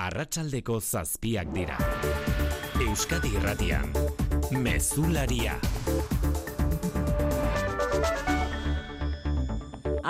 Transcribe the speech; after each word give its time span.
arratsaldeko 0.00 0.78
zazpiak 0.80 1.50
dira. 1.52 1.76
Euskadi 2.80 3.34
irratian, 3.36 3.90
mezularia. 4.64 5.58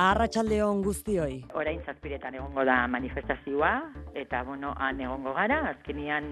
Arratsaldeon 0.01 0.85
guztioi. 0.87 1.41
Orain 1.59 1.83
zazpiretan 1.83 2.39
egongo 2.39 2.65
da 2.65 2.85
manifestazioa, 2.89 3.73
eta 4.15 4.45
bueno, 4.47 4.77
han 4.79 5.03
egongo 5.03 5.35
gara, 5.35 5.59
azkenian, 5.73 6.31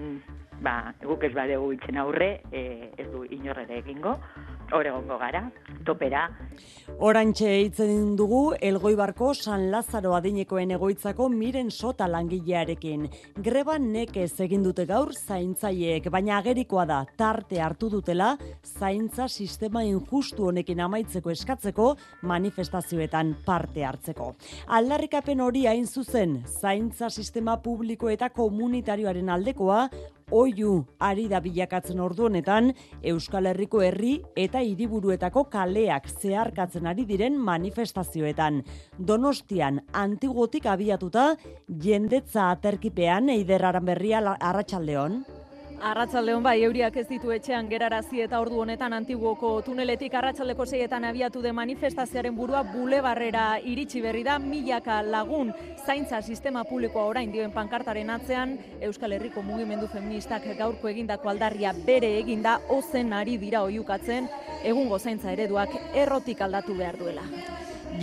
ba, 0.63 0.93
guk 1.03 1.27
ez 1.27 1.33
badegu 1.35 1.73
itzen 1.75 1.99
aurre, 1.99 2.31
e, 2.51 2.63
ez 2.97 3.09
du 3.11 3.25
inorrere 3.27 3.81
egingo, 3.83 4.15
hor 4.73 4.87
egongo 4.87 5.17
gara, 5.19 5.43
topera. 5.85 6.27
Orantxe 6.99 7.47
eitzen 7.47 8.15
dugu 8.19 8.53
Elgoibarko 8.59 9.31
San 9.33 9.69
Lazaro 9.71 10.11
adinekoen 10.17 10.73
egoitzako 10.75 11.29
miren 11.31 11.69
sota 11.71 12.09
langilearekin. 12.11 13.05
Greba 13.45 13.77
nekez 13.79 14.33
egin 14.43 14.65
dute 14.65 14.85
gaur 14.89 15.13
zaintzaileek, 15.15 16.09
baina 16.11 16.37
agerikoa 16.39 16.85
da 16.89 16.99
tarte 17.17 17.61
hartu 17.63 17.89
dutela 17.93 18.33
zaintza 18.65 19.29
sistema 19.29 19.83
injustu 19.87 20.49
honekin 20.49 20.83
amaitzeko 20.85 21.31
eskatzeko 21.31 21.93
manifestazioetan 22.27 23.35
parte 23.45 23.85
hartzeko. 23.85 24.33
Aldarrikapen 24.67 25.39
hori 25.45 25.65
hain 25.69 25.87
zuzen 25.87 26.41
zaintza 26.59 27.09
sistema 27.09 27.57
publiko 27.63 28.09
eta 28.09 28.29
komunitarioaren 28.35 29.29
aldekoa 29.29 29.87
oiu 30.31 30.85
ari 30.99 31.27
da 31.31 31.39
bilakatzen 31.43 31.99
ordu 31.99 32.27
honetan 32.27 32.71
Euskal 33.11 33.49
Herriko 33.49 33.81
herri 33.85 34.19
eta 34.35 34.61
hiriburuetako 34.65 35.45
kaleak 35.53 36.09
zeharkatzen 36.09 36.87
ari 36.87 37.05
diren 37.09 37.37
manifestazioetan. 37.37 38.61
Donostian 38.99 39.81
antigotik 39.93 40.65
abiatuta 40.65 41.33
jendetza 41.83 42.49
aterkipean 42.51 43.29
eiderraran 43.35 43.85
berria 43.85 44.23
arratsaldeon. 44.39 45.23
Arratsaldeon 45.79 46.43
bai, 46.43 46.57
euriak 46.67 46.97
ez 46.99 47.05
ditu 47.07 47.31
etxean 47.31 47.69
gerarazi 47.71 48.19
eta 48.25 48.41
ordu 48.43 48.57
honetan 48.59 48.91
antiguoko 48.97 49.51
tuneletik 49.63 50.13
arratsaldeko 50.19 50.65
seietan 50.67 51.05
abiatu 51.07 51.39
de 51.41 51.53
manifestazioaren 51.55 52.35
burua 52.35 52.65
bulebarrera 52.67 53.45
iritsi 53.63 54.01
berri 54.03 54.25
da, 54.27 54.35
milaka 54.43 54.97
lagun 55.01 55.53
zaintza 55.85 56.19
sistema 56.21 56.65
publikoa 56.67 57.05
orain 57.07 57.31
dioen 57.31 57.55
pankartaren 57.55 58.11
atzean, 58.11 58.57
Euskal 58.81 59.15
Herriko 59.15 59.41
mugimendu 59.41 59.87
feministak 59.87 60.49
gaurko 60.59 60.91
egindako 60.91 61.31
aldarria 61.31 61.71
bere 61.87 62.11
eginda, 62.17 62.59
ozen 62.67 63.13
ari 63.13 63.37
dira 63.39 63.63
oiukatzen, 63.63 64.27
egungo 64.67 64.99
zaintza 64.99 65.31
ereduak 65.31 65.71
errotik 65.95 66.41
aldatu 66.41 66.75
behar 66.75 66.99
duela. 66.99 67.23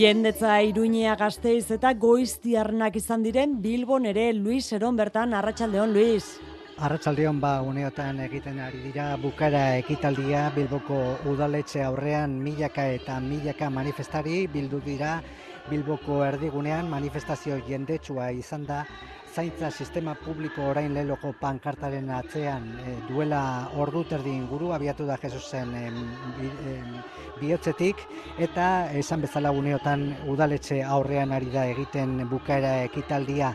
Jendetza 0.01 0.63
iruñea 0.65 1.15
gazteiz 1.21 1.71
eta 1.77 1.93
goiztiarnak 1.93 2.97
izan 2.97 3.23
diren 3.23 3.61
Bilbon 3.61 4.09
ere 4.09 4.33
Luis 4.33 4.73
Eron 4.73 4.97
bertan, 4.97 5.37
arratsaldeon 5.37 5.93
Luis. 5.93 6.39
Arratsaldeon 6.77 7.39
ba 7.41 7.63
uneotan 7.65 8.19
egiten 8.21 8.59
ari 8.61 8.83
dira 8.85 9.05
bukara 9.17 9.79
ekitaldia 9.81 10.51
Bilboko 10.53 10.99
udaletxe 11.33 11.81
aurrean 11.81 12.35
milaka 12.37 12.85
eta 12.93 13.17
milaka 13.17 13.71
manifestari 13.73 14.43
bildu 14.53 14.83
dira 14.85 15.15
Bilboko 15.71 16.19
erdigunean 16.27 16.91
manifestazio 16.93 17.57
jendetsua 17.65 18.29
izan 18.37 18.67
da 18.69 18.83
zaintza 19.33 19.71
sistema 19.71 20.15
publiko 20.21 20.69
orain 20.69 20.93
leloko 20.95 21.33
pankartaren 21.41 22.11
atzean. 22.11 22.69
E, 22.85 22.95
duela 23.09 23.41
ordu 23.77 24.05
terdi 24.05 24.37
inguru 24.37 24.71
abiatu 24.77 25.09
da 25.09 25.17
Jesusen 25.17 25.75
em, 25.81 26.95
bihotzetik 27.41 28.05
eta 28.37 28.93
esan 28.93 29.25
bezala 29.25 29.51
uneotan 29.51 30.11
udaletxe 30.29 30.83
aurrean 30.85 31.33
ari 31.33 31.51
da 31.57 31.65
egiten 31.73 32.21
bukaera 32.29 32.83
ekitaldia 32.85 33.55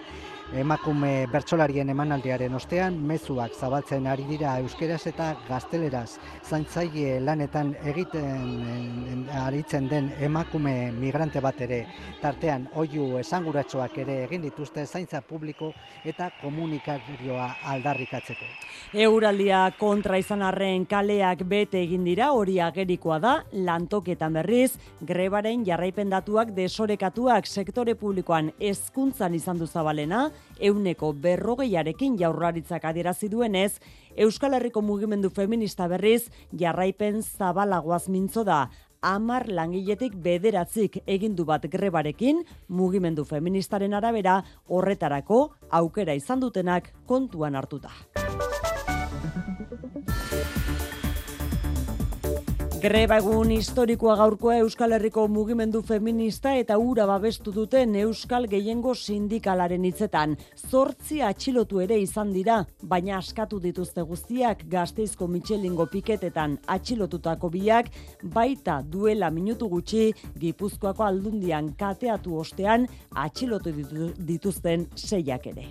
emakume 0.52 1.28
bertsolarien 1.32 1.90
emanaldiaren 1.94 2.54
ostean 2.56 2.98
mezuak 3.08 3.54
zabaltzen 3.56 4.08
ari 4.12 4.26
dira 4.28 4.58
euskeraz 4.60 5.06
eta 5.08 5.30
gazteleraz. 5.48 6.18
Zaintzaile 6.44 7.20
lanetan 7.24 7.72
egiten 7.88 9.28
aritzen 9.44 9.88
den 9.88 10.10
emakume 10.20 10.92
migrante 10.92 11.40
bat 11.42 11.62
ere. 11.62 11.86
Tartean 12.22 12.68
oiu 12.76 13.18
esanguratsuak 13.22 13.98
ere 14.04 14.18
egin 14.26 14.44
dituzte 14.44 14.86
zaintza 14.86 15.22
publiko 15.22 15.72
eta 16.06 16.30
komunikazioa 16.42 17.48
aldarrikatzeko. 17.74 18.50
Euraldia 18.94 19.64
kontra 19.80 20.20
izan 20.20 20.44
arren 20.44 20.86
kaleak 20.86 21.46
bete 21.48 21.80
egin 21.86 22.04
dira 22.04 22.32
hori 22.36 22.60
agerikoa 22.60 23.20
da. 23.24 23.34
Lantoketan 23.54 24.36
berriz 24.42 24.76
grebaren 25.00 25.64
jarraipen 25.66 26.12
datuak 26.12 26.52
desorekatuak 26.58 27.48
sektore 27.48 27.96
publikoan 27.96 28.52
hezkuntzan 28.60 29.40
izan 29.40 29.60
du 29.62 29.68
zabalena 29.68 30.30
euneko 30.60 31.14
berrogeiarekin 31.14 32.18
jaurlaritzak 32.20 32.86
adierazi 32.86 33.30
duenez, 33.30 33.80
Euskal 34.16 34.54
Herriko 34.54 34.82
mugimendu 34.82 35.30
feminista 35.30 35.88
berriz 35.88 36.30
jarraipen 36.58 37.22
zabalagoaz 37.22 38.08
mintzo 38.10 38.44
da. 38.44 38.70
Amar 39.02 39.48
langiletik 39.50 40.14
bederatzik 40.14 41.00
egindu 41.10 41.46
bat 41.46 41.66
grebarekin, 41.66 42.44
mugimendu 42.70 43.26
feministaren 43.26 43.96
arabera 43.98 44.44
horretarako 44.70 45.48
aukera 45.70 46.14
izan 46.14 46.40
dutenak 46.40 46.94
kontuan 47.10 47.56
hartuta. 47.56 47.90
Greba 52.82 53.20
egun 53.22 53.52
historikoa 53.54 54.16
gaurkoa 54.18 54.56
Euskal 54.64 54.96
Herriko 54.96 55.28
mugimendu 55.30 55.84
feminista 55.86 56.56
eta 56.58 56.80
ura 56.82 57.04
babestu 57.06 57.52
duten 57.54 57.94
Euskal 58.02 58.48
Gehiengo 58.50 58.96
Sindikalaren 58.98 59.86
hitzetan. 59.86 60.34
Zortzi 60.58 61.20
atxilotu 61.22 61.84
ere 61.84 62.00
izan 62.02 62.32
dira, 62.34 62.56
baina 62.82 63.20
askatu 63.20 63.60
dituzte 63.62 64.02
guztiak 64.02 64.66
gazteizko 64.72 65.28
Michelingo 65.30 65.86
piketetan 65.94 66.58
atxilotutako 66.66 67.52
biak, 67.54 67.94
baita 68.24 68.80
duela 68.82 69.30
minutu 69.30 69.70
gutxi 69.70 70.10
Gipuzkoako 70.42 71.06
aldundian 71.06 71.76
kateatu 71.78 72.42
ostean 72.42 72.90
atxilotu 73.14 73.78
dituzten 74.18 74.90
seiak 74.98 75.52
ere. 75.54 75.70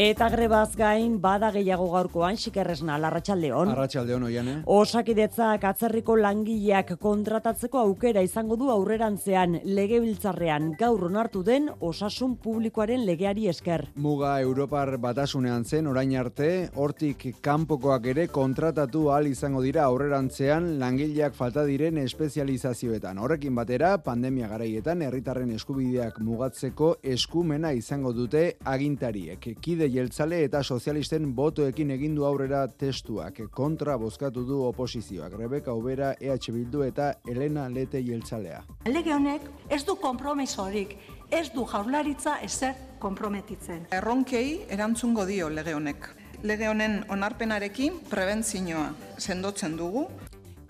Eta 0.00 0.30
grebaz 0.32 0.78
gain 0.80 1.18
bada 1.20 1.50
gehiago 1.52 1.90
gaurkoan 1.92 2.38
xikerresna 2.40 2.94
larratxaldeon. 3.02 3.68
Arratxaldeon 3.74 4.22
oian, 4.30 4.46
eh? 4.48 4.54
Osakidetzak 4.72 5.66
atzerriko 5.68 6.14
langileak 6.16 6.94
kontratatzeko 7.02 7.82
aukera 7.82 8.22
izango 8.24 8.56
du 8.56 8.70
aurrerantzean 8.72 9.58
legebiltzarrean 9.66 10.70
gaur 10.80 11.04
onartu 11.10 11.42
den 11.44 11.68
osasun 11.88 12.38
publikoaren 12.40 13.04
legeari 13.04 13.50
esker. 13.52 13.84
Muga 14.00 14.30
Europar 14.40 14.94
batasunean 14.96 15.66
zen 15.68 15.92
orain 15.92 16.16
arte, 16.16 16.48
hortik 16.76 17.26
kanpokoak 17.44 18.08
ere 18.14 18.26
kontratatu 18.32 19.10
ahal 19.10 19.28
izango 19.28 19.60
dira 19.60 19.84
aurrerantzean 19.84 20.78
langileak 20.80 21.36
falta 21.36 21.66
diren 21.68 22.00
espezializazioetan. 22.06 23.20
Horrekin 23.20 23.60
batera, 23.60 23.92
pandemia 24.08 24.48
garaietan 24.48 25.04
herritarren 25.04 25.52
eskubideak 25.58 26.24
mugatzeko 26.24 26.94
eskumena 27.04 27.76
izango 27.76 28.16
dute 28.16 28.46
agintariek. 28.64 29.52
Kide 29.60 29.89
jeltzale 29.92 30.38
eta 30.44 30.62
sozialisten 30.62 31.34
botoekin 31.34 31.90
egindu 31.96 32.24
aurrera 32.24 32.62
testuak 32.68 33.40
kontra 33.50 33.96
bozkatu 33.98 34.44
du 34.46 34.62
oposizioak 34.66 35.36
Rebeka 35.38 35.74
Ubera 35.74 36.12
EH 36.20 36.52
Bildu 36.54 36.82
eta 36.86 37.12
Elena 37.28 37.68
Lete 37.68 38.02
jeltzalea. 38.02 38.62
Lege 38.86 39.14
honek 39.14 39.50
ez 39.68 39.82
du 39.84 39.96
konpromisorik, 40.00 40.96
ez 41.30 41.50
du 41.54 41.66
jaurlaritza 41.66 42.38
ezer 42.46 42.74
konprometitzen. 42.98 43.86
Erronkei 43.90 44.64
erantzungo 44.68 45.26
dio 45.26 45.48
lege 45.48 45.74
honek. 45.74 46.08
Lege 46.42 46.68
honen 46.70 47.02
onarpenarekin 47.12 48.00
prebentzioa 48.08 48.86
sendotzen 49.18 49.76
dugu 49.76 50.06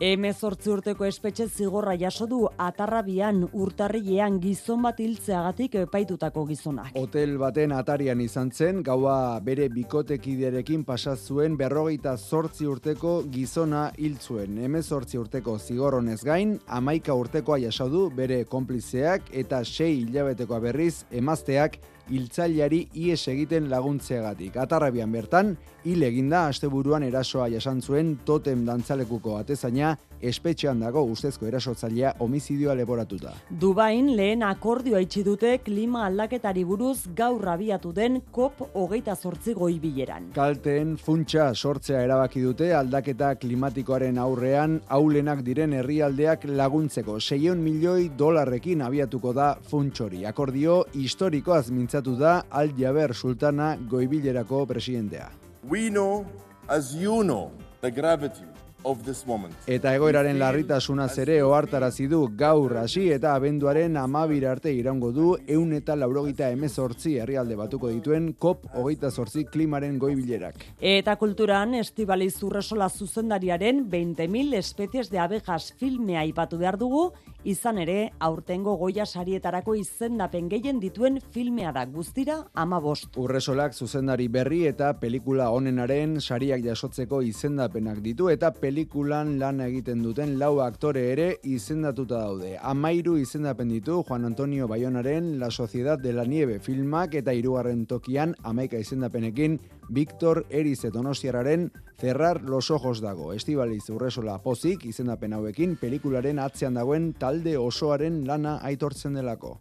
Emezortzi 0.01 0.71
urteko 0.73 1.05
espetxe 1.05 1.45
zigorra 1.45 1.93
jaso 2.01 2.25
du 2.25 2.39
atarrabian 2.67 3.43
urtarrilean 3.53 4.39
gizon 4.41 4.81
bat 4.87 5.03
hiltzeagatik 5.05 5.77
epaitutako 5.83 6.47
gizonak. 6.49 6.95
Hotel 6.97 7.35
baten 7.43 7.75
atarian 7.77 8.23
izan 8.25 8.49
zen, 8.49 8.81
gaua 8.87 9.37
bere 9.45 9.69
bikotekiderekin 9.69 10.87
pasazuen 10.89 11.61
berrogeita 11.61 12.17
zortzi 12.17 12.65
urteko 12.65 13.19
gizona 13.29 13.91
hiltzuen. 13.99 14.57
Emezortzi 14.71 15.21
urteko 15.21 15.59
zigorronez 15.59 16.23
gain, 16.25 16.57
amaika 16.67 17.13
urtekoa 17.13 17.61
jaso 17.61 17.91
du 17.93 18.09
bere 18.09 18.47
konplizeak 18.49 19.29
eta 19.45 19.61
sei 19.69 19.99
hilabetekoa 19.99 20.65
berriz 20.65 20.95
emazteak 21.13 21.77
hiltzaileari 22.11 22.87
ies 22.95 23.21
egiten 23.29 23.69
laguntzeagatik. 23.71 24.57
Atarrabian 24.57 25.13
bertan, 25.13 25.55
hil 25.85 26.03
eginda 26.03 26.47
asteburuan 26.51 27.03
erasoa 27.07 27.49
jasan 27.49 27.81
zuen 27.83 28.19
totem 28.25 28.65
dantzalekuko 28.67 29.37
atezaina 29.41 29.97
espetxean 30.21 30.81
dago 30.85 31.03
ustezko 31.09 31.47
erasotzailea 31.49 32.13
homizidioa 32.21 32.75
leporatuta. 32.77 33.33
Dubain 33.61 34.11
lehen 34.17 34.43
akordioa 34.45 35.01
itxi 35.01 35.25
dute 35.25 35.55
klima 35.65 36.05
aldaketari 36.07 36.65
buruz 36.69 37.09
gaur 37.17 37.49
abiatu 37.55 37.93
den 37.97 38.21
COP 38.33 38.61
hogeita 38.75 39.17
zortzi 39.17 39.55
goi 39.57 39.79
bileran. 39.81 40.31
Kalteen 40.37 40.97
funtsa 41.01 41.51
sortzea 41.55 42.03
erabaki 42.05 42.45
dute 42.45 42.73
aldaketa 42.77 43.35
klimatikoaren 43.41 44.19
aurrean 44.21 44.81
aulenak 44.89 45.45
diren 45.47 45.73
herrialdeak 45.81 46.45
laguntzeko 46.45 47.19
600 47.21 47.57
milioi 47.61 48.11
dolarrekin 48.19 48.85
abiatuko 48.85 49.33
da 49.33 49.55
funtsori. 49.71 50.27
Akordio 50.27 50.83
historikoaz 50.95 51.71
mintzatu 51.71 52.17
da 52.21 52.43
Al 52.51 52.75
Jaber 52.77 53.15
Sultana 53.15 53.77
goibilerako 53.91 54.67
presidentea. 54.67 55.40
We 55.63 55.91
know, 55.91 56.27
as 56.69 56.95
you 56.95 57.23
know, 57.23 57.53
the 57.81 57.91
gravity 57.91 58.45
of 58.85 59.05
this 59.05 59.27
moment. 59.27 59.55
Eta 59.67 59.95
egoeraren 59.95 60.39
larritasuna 60.39 61.09
zere 61.09 61.41
ohartarazi 61.43 62.07
du 62.11 62.23
gaur 62.37 62.77
hasi 62.81 63.09
eta 63.13 63.35
abenduaren 63.35 63.97
amabira 63.97 64.53
arte 64.53 64.73
iraungo 64.73 65.13
du 65.13 65.37
eun 65.47 65.73
eta 65.77 65.97
laurogita 65.97 66.51
emezortzi 66.51 67.17
herrialde 67.19 67.57
batuko 67.57 67.89
dituen 67.89 68.33
COP 68.39 68.67
hogeita 68.75 69.11
zortzi 69.11 69.45
klimaren 69.45 69.99
goibilerak. 69.99 70.65
Eta 70.81 71.17
kulturan 71.17 71.75
Estibaliz 71.75 72.37
Urresola 72.43 72.89
zuzendariaren 72.89 73.87
20.000 73.91 74.57
espezies 74.59 75.11
de 75.11 75.19
abejas 75.19 75.73
filmea 75.79 76.21
aipatu 76.21 76.59
behar 76.59 76.79
dugu, 76.79 77.11
izan 77.45 77.79
ere 77.81 78.11
aurtengo 78.21 78.75
goia 78.77 79.07
sarietarako 79.07 79.75
izendapen 79.79 80.49
gehien 80.51 80.81
dituen 80.81 81.19
filmea 81.33 81.73
da 81.73 81.87
guztira 81.87 82.37
ama 82.55 82.81
bost. 82.81 83.17
Urresolak 83.17 83.75
zuzendari 83.75 84.29
berri 84.29 84.67
eta 84.69 84.93
pelikula 85.01 85.51
honenaren 85.51 86.21
sariak 86.21 86.63
jasotzeko 86.65 87.23
izendapenak 87.23 88.03
ditu 88.05 88.29
eta 88.31 88.51
pelikulan 88.71 89.33
lan 89.41 89.59
egiten 89.65 90.03
duten 90.05 90.37
lau 90.39 90.61
aktore 90.63 91.01
ere 91.11 91.25
izendatuta 91.43 92.21
daude. 92.23 92.53
Amairu 92.63 93.17
izendapen 93.19 93.73
ditu 93.73 93.97
Juan 94.07 94.29
Antonio 94.29 94.69
Bayonaren 94.71 95.41
La 95.41 95.51
Sociedad 95.51 95.99
de 95.99 96.13
la 96.13 96.23
Nieve 96.25 96.61
filmak 96.63 97.17
eta 97.19 97.35
hirugarren 97.35 97.83
tokian 97.91 98.37
amaika 98.45 98.79
izendapenekin 98.79 99.59
Víctor 99.89 100.45
Erize 100.51 100.93
Donostiararen 100.95 101.73
Cerrar 101.99 102.43
los 102.43 102.71
ojos 102.71 103.01
dago. 103.03 103.33
Estibaliz 103.33 103.91
Urresola 103.91 104.39
pozik 104.39 104.87
izendapen 104.87 105.35
hauekin 105.35 105.75
pelikularen 105.77 106.39
atzean 106.39 106.79
dagoen 106.79 107.11
talde 107.19 107.59
osoaren 107.59 108.23
lana 108.29 108.61
aitortzen 108.63 109.19
delako. 109.19 109.59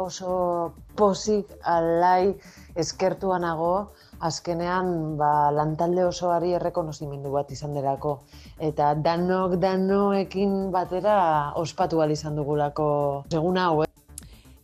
Oso 0.00 0.72
pozik 0.96 1.50
alai 1.68 2.32
eskertuanago 2.82 3.72
azkenean 4.28 5.18
ba, 5.20 5.50
lantalde 5.52 6.06
osoari 6.08 6.54
errekonozimendu 6.56 7.32
bat 7.34 7.52
izan 7.52 7.76
delako. 7.76 8.14
Eta 8.70 8.94
danok 8.94 9.58
danoekin 9.60 10.56
batera 10.72 11.20
ospatu 11.60 12.00
izan 12.08 12.36
dugulako 12.36 13.24
segun 13.30 13.58
hau. 13.58 13.82
Eh? 13.84 13.90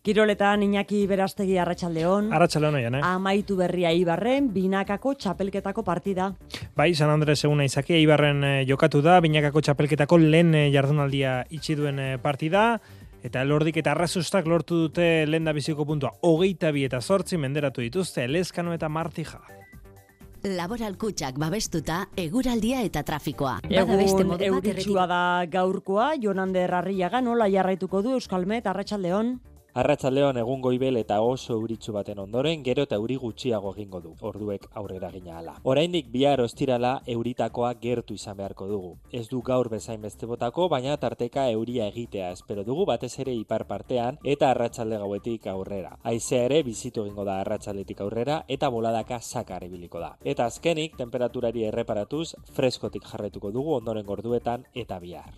Kiroletan 0.06 0.62
Iñaki 0.62 1.00
Berastegi 1.10 1.56
Arratsaldeon. 1.58 2.28
Arratsaldeon 2.32 2.76
oian, 2.78 2.94
eh? 2.94 3.00
Amaitu 3.02 3.56
berria 3.58 3.90
Ibarren 3.90 4.52
binakako 4.54 5.16
txapelketako 5.18 5.82
partida. 5.82 6.28
Bai, 6.78 6.94
San 6.94 7.10
Andres 7.10 7.40
eguna 7.42 7.66
izaki 7.66 7.98
Ibarren 7.98 8.44
eh, 8.46 8.64
jokatu 8.68 9.00
da, 9.02 9.18
binakako 9.20 9.64
txapelketako 9.66 10.20
lehen 10.22 10.54
eh, 10.54 10.68
jardunaldia 10.70 11.40
itxi 11.50 11.74
duen 11.74 11.98
eh, 11.98 12.12
partida. 12.22 12.78
Eta 13.26 13.42
elordik 13.42 13.80
eta 13.80 13.90
arrazustak 13.96 14.46
lortu 14.46 14.76
dute 14.84 15.26
lehen 15.26 15.48
da 15.48 15.54
biziko 15.56 15.84
puntua. 15.88 16.12
Hogeita 16.28 16.70
bi 16.70 16.84
eta 16.86 17.00
sortzi 17.00 17.38
menderatu 17.42 17.82
dituzte, 17.82 18.22
Elezkano 18.24 18.74
eta 18.76 18.88
Martija. 18.88 19.40
Laboral 20.46 20.94
kutsak 21.00 21.40
babestuta, 21.42 22.04
eguraldia 22.22 22.84
eta 22.86 23.02
trafikoa. 23.02 23.56
Egun 23.66 24.36
euritsua 24.46 25.08
da 25.10 25.20
gaurkoa, 25.50 26.12
Jonander 26.22 26.76
Arriaga 26.78 27.20
nola 27.20 27.48
jarraituko 27.50 28.04
du 28.04 28.14
Euskalmet, 28.14 28.68
Arratsaldeon. 28.70 29.40
Arratsaldeon 29.76 30.38
egun 30.40 30.62
goibel 30.64 30.96
eta 30.96 31.18
oso 31.20 31.52
euritsu 31.52 31.92
baten 31.92 32.22
ondoren 32.22 32.62
gero 32.64 32.86
eta 32.86 32.96
euri 32.96 33.18
gutxiago 33.20 33.74
egingo 33.74 33.98
du. 34.00 34.12
Orduek 34.24 34.62
aurrera 34.80 35.10
gina 35.12 35.34
ala. 35.36 35.56
Oraindik 35.68 36.06
bihar 36.14 36.40
ostirala 36.40 36.92
euritakoa 37.14 37.74
gertu 37.82 38.14
izan 38.16 38.38
beharko 38.38 38.70
dugu. 38.70 38.94
Ez 39.12 39.26
du 39.28 39.42
gaur 39.44 39.68
bezain 39.68 40.00
beste 40.00 40.24
botako, 40.30 40.70
baina 40.72 40.96
tarteka 40.96 41.44
euria 41.50 41.90
egitea 41.92 42.30
espero 42.38 42.64
dugu 42.64 42.86
batez 42.88 43.10
ere 43.20 43.34
ipar 43.36 43.66
partean 43.68 44.16
eta 44.24 44.48
arratsalde 44.50 44.96
gauetik 45.02 45.46
aurrera. 45.52 45.98
Haizea 46.02 46.46
ere 46.46 46.62
bizitu 46.62 47.04
egingo 47.04 47.26
da 47.28 47.42
arratsaldetik 47.42 48.00
aurrera 48.00 48.38
eta 48.48 48.70
boladaka 48.72 49.20
sakar 49.20 49.66
ibiliko 49.68 50.00
da. 50.00 50.14
Eta 50.24 50.46
azkenik 50.46 50.96
temperaturari 50.96 51.68
erreparatuz 51.68 52.30
freskotik 52.56 53.04
jarretuko 53.12 53.52
dugu 53.52 53.76
ondoren 53.76 54.08
gorduetan 54.08 54.64
eta 54.72 54.98
bihar. 55.04 55.36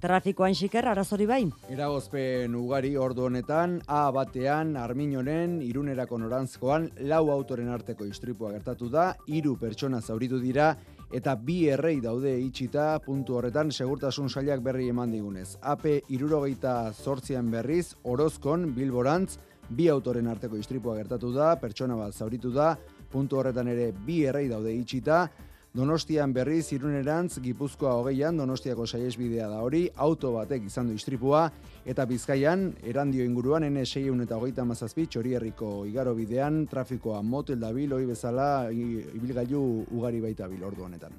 Trafikoan 0.00 0.54
xiker, 0.56 0.86
arazori 0.88 1.26
bai? 1.28 1.42
Eragozpen 1.68 2.54
ugari 2.56 2.94
ordu 2.96 3.26
honetan, 3.26 3.74
A 3.84 4.06
batean, 4.16 4.72
Arminonen, 4.80 5.58
irunerako 5.60 6.16
norantzkoan, 6.22 6.86
lau 7.10 7.26
autoren 7.34 7.68
arteko 7.68 8.06
istripua 8.08 8.54
gertatu 8.54 8.88
da, 8.88 9.10
hiru 9.28 9.58
pertsona 9.60 10.00
zauritu 10.00 10.40
dira, 10.40 10.70
eta 11.12 11.34
bi 11.36 11.58
errei 11.68 11.98
daude 12.00 12.32
itxita 12.40 12.86
puntu 13.04 13.36
horretan 13.36 13.68
segurtasun 13.70 14.32
sailak 14.32 14.64
berri 14.64 14.88
eman 14.88 15.12
digunez. 15.12 15.58
AP 15.60 15.84
irurogeita 16.08 16.94
zortzian 16.94 17.50
berriz, 17.52 17.92
Orozkon, 18.04 18.70
Bilborantz, 18.72 19.36
bi 19.68 19.90
autoren 19.92 20.32
arteko 20.32 20.56
istripua 20.56 20.96
gertatu 20.96 21.34
da, 21.36 21.52
pertsona 21.60 22.00
bat 22.00 22.16
zauritu 22.16 22.54
da, 22.56 22.72
puntu 23.12 23.36
horretan 23.36 23.68
ere 23.68 23.92
bi 23.92 24.22
errei 24.24 24.48
daude 24.48 24.72
itxita, 24.72 25.26
Donostian 25.70 26.32
berriz 26.34 26.72
irunerantz 26.74 27.38
Gipuzkoa 27.38 27.92
hogeian 28.00 28.40
Donostiako 28.40 28.88
saiesbidea 28.90 29.46
da 29.52 29.60
hori, 29.62 29.84
auto 29.94 30.32
batek 30.34 30.64
izan 30.66 30.88
du 30.90 30.96
istripua, 30.98 31.44
eta 31.86 32.06
bizkaian, 32.10 32.72
erandio 32.82 33.22
inguruan, 33.22 33.62
ene 33.62 33.84
6 33.86 34.18
eta 34.24 34.40
hogeita 34.40 34.64
mazazpi, 34.66 35.06
txorierriko 35.06 35.84
igaro 35.86 36.16
bidean, 36.18 36.64
trafikoa 36.66 37.22
motel 37.22 37.62
dabil, 37.62 37.92
hoi 37.94 38.06
bezala, 38.06 38.48
ibilgailu 38.72 39.62
ugari 39.92 40.20
baita 40.26 40.50
bil 40.50 40.66
ordu 40.66 40.88
honetan. 40.88 41.14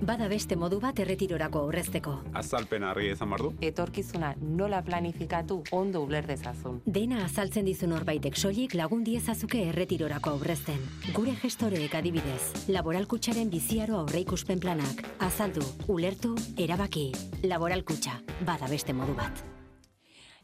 Bada 0.00 0.28
beste 0.32 0.56
modu 0.56 0.78
bat 0.80 0.98
erretirorako 1.02 1.60
aurrezteko. 1.66 2.14
Azalpen 2.40 2.86
harri 2.88 3.10
ezan 3.12 3.30
bardu. 3.34 3.50
Etorkizuna 3.60 4.32
nola 4.40 4.80
planifikatu 4.82 5.60
ondo 5.76 6.00
uler 6.06 6.26
dezazun. 6.26 6.80
Dena 6.86 7.20
azaltzen 7.26 7.68
dizun 7.68 7.92
horbaitek 7.92 8.36
soilik 8.36 8.74
lagun 8.80 9.04
diezazuke 9.04 9.60
erretirorako 9.68 10.34
aurrezten. 10.38 10.80
Gure 11.12 11.36
gestoreek 11.42 11.94
adibidez, 12.00 12.68
laboralkutsaren 12.72 13.52
biziaro 13.52 14.00
aurreikuspen 14.00 14.60
planak. 14.60 15.04
Azaldu, 15.20 15.64
ulertu, 15.88 16.34
erabaki. 16.56 17.10
Laboralkutxa, 17.44 18.22
bada 18.46 18.72
beste 18.72 18.96
modu 18.96 19.14
bat. 19.20 19.44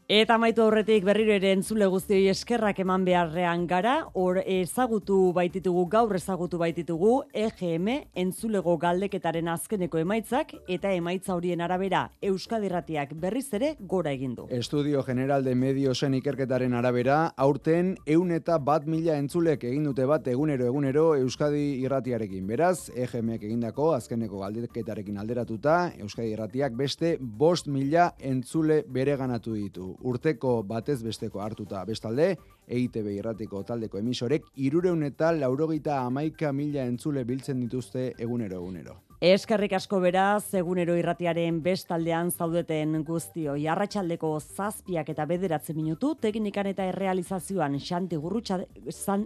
Eta 0.07 0.37
maitu 0.39 0.61
aurretik 0.63 1.03
berriro 1.03 1.33
ere 1.35 1.49
entzule 1.51 1.83
guztioi 1.91 2.29
eskerrak 2.31 2.77
eman 2.79 3.03
beharrean 3.03 3.65
gara, 3.67 4.05
hor 4.15 4.37
ezagutu 4.39 5.33
baititugu, 5.35 5.81
gaur 5.91 6.15
ezagutu 6.15 6.55
baititugu, 6.61 7.09
EGM 7.35 7.89
entzulego 8.15 8.77
galdeketaren 8.79 9.49
azkeneko 9.51 9.99
emaitzak, 9.99 10.53
eta 10.71 10.93
emaitza 10.95 11.35
horien 11.35 11.59
arabera 11.59 12.05
Euskadirratiak 12.23 13.11
berriz 13.19 13.49
ere 13.59 13.73
gora 13.81 14.13
egin 14.15 14.37
du. 14.37 14.45
Estudio 14.47 15.03
General 15.03 15.43
de 15.43 15.57
Mediosen 15.59 16.15
ikerketaren 16.21 16.79
arabera, 16.79 17.33
aurten 17.35 17.97
eun 18.05 18.31
eta 18.31 18.61
bat 18.63 18.87
mila 18.87 19.19
entzulek 19.19 19.67
egin 19.67 19.91
dute 19.91 20.07
bat 20.07 20.31
egunero 20.31 20.71
egunero 20.71 21.05
Euskadi 21.17 21.81
irratiarekin. 21.81 22.47
Beraz, 22.47 22.93
EGMek 22.95 23.43
egindako 23.43 23.91
azkeneko 23.99 24.39
galdeketarekin 24.45 25.19
alderatuta, 25.19 25.91
Euskadi 25.99 26.31
irratiak 26.31 26.79
beste 26.79 27.17
bost 27.19 27.67
mila 27.67 28.13
entzule 28.23 28.85
bere 28.87 29.19
ganatu 29.19 29.59
ditu 29.59 29.96
urteko 30.01 30.61
batez 30.63 31.01
besteko 31.03 31.41
hartuta 31.41 31.83
bestalde, 31.85 32.35
EITB 32.67 33.11
irratiko 33.15 33.63
taldeko 33.63 33.97
emisorek, 33.97 34.45
irureun 34.55 35.03
eta 35.03 35.31
laurogeita 35.31 36.01
amaika 36.05 36.51
mila 36.53 36.85
entzule 36.85 37.23
biltzen 37.23 37.59
dituzte 37.59 38.13
egunero 38.17 38.61
egunero. 38.61 39.01
Eskerrik 39.17 39.73
asko 39.73 39.97
beraz, 39.97 40.53
egunero 40.53 40.93
irratiaren 40.93 41.63
bestaldean 41.65 42.29
zaudeten 42.29 42.99
guztio. 43.03 43.55
Arratsaldeko 43.71 44.35
zazpiak 44.39 45.09
eta 45.09 45.25
bederatzen 45.25 45.75
minutu, 45.75 46.13
teknikan 46.21 46.69
eta 46.69 46.85
errealizazioan 46.85 47.79
xanti, 47.81 48.19
gurrutxa, 48.21 48.59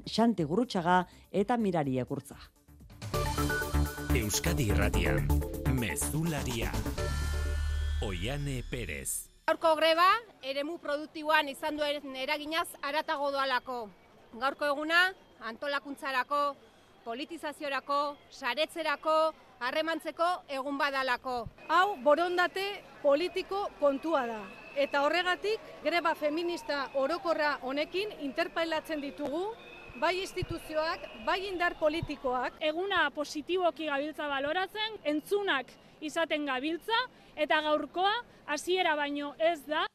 xanti 0.07 0.47
gurrutxaga 0.47 1.01
eta 1.31 1.57
mirari 1.57 1.99
ekurtza. 1.99 2.39
Euskadi 4.15 4.69
irratian, 4.71 5.27
mezularia. 5.75 6.71
Oiane 8.01 8.63
Perez. 8.71 9.30
Gaurko 9.51 9.73
greba, 9.75 10.05
eremu 10.47 10.77
produktiboan 10.79 11.49
izan 11.51 11.75
duen 11.75 12.13
eraginaz 12.15 12.69
aratago 12.87 13.25
doalako. 13.33 13.79
Gaurko 14.39 14.69
eguna, 14.69 14.99
antolakuntzarako, 15.49 16.39
politizaziorako, 17.03 17.97
saretzerako, 18.31 19.17
harremantzeko 19.59 20.29
egun 20.59 20.79
badalako. 20.79 21.35
Hau 21.67 21.97
borondate 22.05 22.63
politiko 23.03 23.65
kontua 23.81 24.23
da. 24.31 24.39
Eta 24.85 25.03
horregatik, 25.03 25.59
greba 25.83 26.15
feminista 26.15 26.85
orokorra 27.03 27.57
honekin 27.61 28.15
interpailatzen 28.31 29.03
ditugu, 29.03 29.49
bai 29.99 30.15
instituzioak, 30.21 31.03
bai 31.27 31.41
indar 31.51 31.75
politikoak. 31.83 32.55
Eguna 32.71 33.09
positiboki 33.19 33.91
gabiltza 33.91 34.31
baloratzen, 34.31 35.01
entzunak 35.03 35.75
izaten 36.01 36.45
gabiltza 36.45 36.97
eta 37.35 37.61
gaurkoa 37.61 38.11
hasiera 38.51 38.95
baino 38.95 39.33
ez 39.39 39.61
da. 39.67 39.85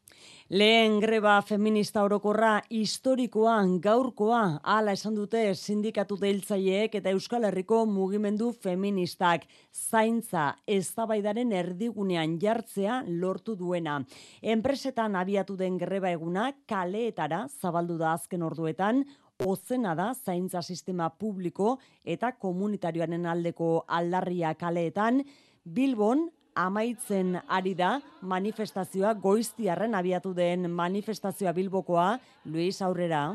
Lehen 0.49 1.01
greba 1.03 1.41
feminista 1.43 2.05
orokorra 2.07 2.61
historikoan 2.71 3.81
gaurkoa 3.83 4.61
hala 4.63 4.93
esan 4.95 5.17
dute 5.19 5.41
sindikatu 5.55 6.17
deiltzaileek 6.21 6.95
eta 7.01 7.11
Euskal 7.11 7.49
Herriko 7.49 7.81
mugimendu 7.91 8.53
feministak. 8.53 9.49
Zaintza 9.75 10.53
eztabaidaren 10.67 11.51
erdigunean 11.53 12.39
jartzea 12.39 13.03
lortu 13.09 13.57
duena. 13.59 13.99
Enpresetan 14.41 15.19
abiatu 15.19 15.57
den 15.59 15.79
greba 15.83 16.15
eguna 16.15 16.53
kaleetara 16.67 17.49
zabaldu 17.61 17.99
da 17.99 18.13
azken 18.15 18.47
orduetan. 18.47 19.03
Ozena 19.45 19.93
da 19.95 20.15
zaintza 20.15 20.63
sistema 20.63 21.11
publiko 21.11 21.75
eta 22.05 22.31
komunitarioaren 22.41 23.27
aldeko 23.29 23.85
aldarria 23.99 24.55
kaleetan 24.57 25.21
Bilbon 25.67 26.29
amaitzen 26.55 27.35
ari 27.51 27.75
da 27.75 27.97
manifestazioa 28.23 29.13
goiztiarren 29.19 29.97
abiatu 29.99 30.31
den 30.35 30.71
manifestazioa 30.71 31.53
Bilbokoa 31.53 32.21
Luis 32.47 32.79
Aurrera 32.87 33.35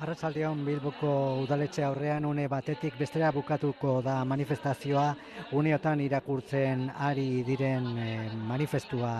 Arratsaldeon 0.00 0.62
Bilboko 0.64 1.10
udaletxe 1.42 1.82
aurrean 1.84 2.24
une 2.24 2.46
batetik 2.48 2.94
bestera 2.96 3.28
bukatuko 3.36 3.98
da 4.00 4.14
manifestazioa 4.24 5.02
uneotan 5.60 6.00
irakurtzen 6.00 6.86
ari 7.08 7.42
diren 7.44 7.90
eh, 8.00 8.30
manifestua 8.48 9.10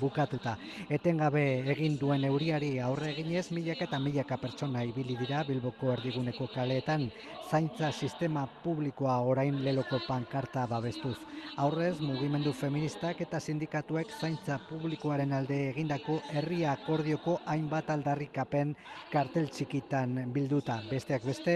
bukatuta. 0.00 0.54
Etengabe 0.88 1.42
egin 1.74 1.98
duen 2.00 2.24
euriari 2.24 2.70
aurre 2.80 3.10
eginez 3.10 3.50
milaka 3.52 3.84
eta 3.84 4.00
milaka 4.00 4.38
pertsona 4.40 4.86
ibili 4.88 5.18
dira 5.20 5.42
Bilboko 5.44 5.92
erdiguneko 5.98 6.48
kaleetan 6.54 7.10
zaintza 7.50 7.92
sistema 7.92 8.46
publikoa 8.64 9.18
orain 9.20 9.60
leloko 9.64 10.00
pankarta 10.08 10.64
babestuz. 10.66 11.18
Aurrez 11.60 11.98
mugimendu 12.00 12.54
feministak 12.56 13.20
eta 13.20 13.40
sindikatuek 13.40 14.16
zaintza 14.18 14.56
publikoaren 14.70 15.36
alde 15.36 15.58
egindako 15.68 16.22
herria 16.32 16.72
akordioko 16.72 17.36
hainbat 17.44 17.90
aldarrikapen 17.92 18.72
kartel 19.12 19.50
txikitan 19.52 20.21
bilduta 20.34 20.78
besteak 20.90 21.24
beste 21.24 21.54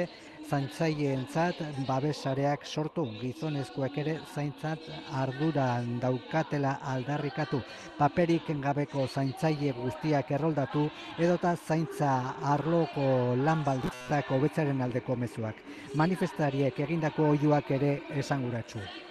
zaintzaieentzat 0.49 1.63
babesareak 1.89 2.67
sortu 2.67 3.07
gizonezkoek 3.21 3.99
ere 4.03 4.19
zaintzat 4.35 4.91
ardura 5.23 5.67
daukatela 6.03 6.77
aldarrikatu. 6.95 7.63
Paperik 7.99 8.53
gabeko 8.63 9.07
zaintzaile 9.07 9.73
guztiak 9.81 10.31
erroldatu 10.31 10.89
edota 11.19 11.57
zaintza 11.57 12.13
arloko 12.43 13.35
lan 13.43 13.65
hobetzaren 13.67 14.81
aldeko 14.83 15.17
mezuak. 15.17 15.57
Manifestariek 15.95 16.81
egindako 16.87 17.33
oiuak 17.35 17.71
ere 17.81 18.01
esanguratsu 18.23 19.06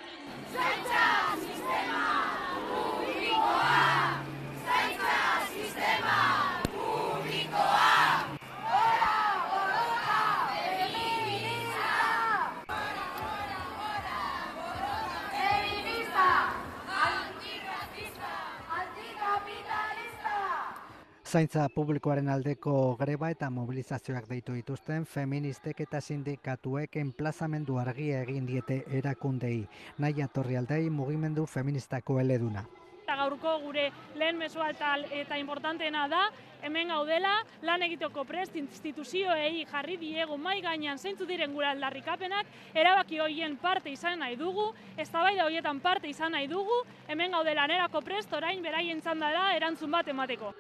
Zaintza 21.26 21.64
publikoaren 21.74 22.28
aldeko 22.30 22.72
greba 23.00 23.32
eta 23.34 23.48
mobilizazioak 23.50 24.28
deitu 24.30 24.54
dituzten 24.54 25.08
feministek 25.10 25.80
eta 25.82 25.98
sindikatuek 25.98 27.00
enplazamendu 27.02 27.80
argia 27.82 28.20
egin 28.22 28.46
diete 28.46 28.84
erakundei. 29.00 29.64
Nahi 29.98 30.22
atorri 30.22 30.60
aldei 30.60 30.84
mugimendu 30.94 31.48
feministako 31.50 32.20
eleduna. 32.22 32.62
Eta 33.02 33.16
gaurko 33.24 33.56
gure 33.64 33.88
lehen 34.22 34.38
mesua 34.38 34.70
eta, 34.70 34.92
eta 35.18 35.40
importanteena 35.42 36.06
da, 36.14 36.22
hemen 36.62 36.94
gaudela 36.94 37.34
lan 37.66 37.82
egiteko 37.90 38.28
prest 38.30 38.62
instituzioei 38.62 39.66
jarri 39.72 39.98
diegu 39.98 40.38
mai 40.38 40.60
gainean 40.62 41.02
zeintzu 41.02 41.26
diren 41.26 41.58
gure 41.58 41.72
aldarrikapenak, 41.72 42.54
erabaki 42.76 43.18
hoien 43.26 43.58
parte 43.58 43.90
izan 43.90 44.22
nahi 44.22 44.38
dugu, 44.38 44.70
eztabaida 44.98 45.50
horietan 45.50 45.82
parte 45.82 46.14
izan 46.14 46.38
nahi 46.38 46.46
dugu, 46.54 46.84
hemen 47.08 47.34
gaudela 47.34 47.66
nerako 47.66 48.06
prest 48.06 48.34
orain 48.34 48.62
beraien 48.62 49.02
da 49.02 49.52
erantzun 49.58 49.90
bat 49.92 50.08
emateko. 50.08 50.54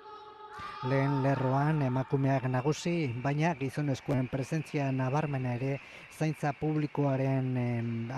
Lehen 0.90 1.14
lerroan 1.24 1.82
emakumeak 1.86 2.44
nagusi, 2.54 2.94
baina 3.24 3.54
gizonezkoen 3.62 4.30
presentzia 4.36 4.86
nabarmena 5.00 5.56
ere 5.60 5.72
zaintza 6.20 6.54
publikoaren 6.60 7.50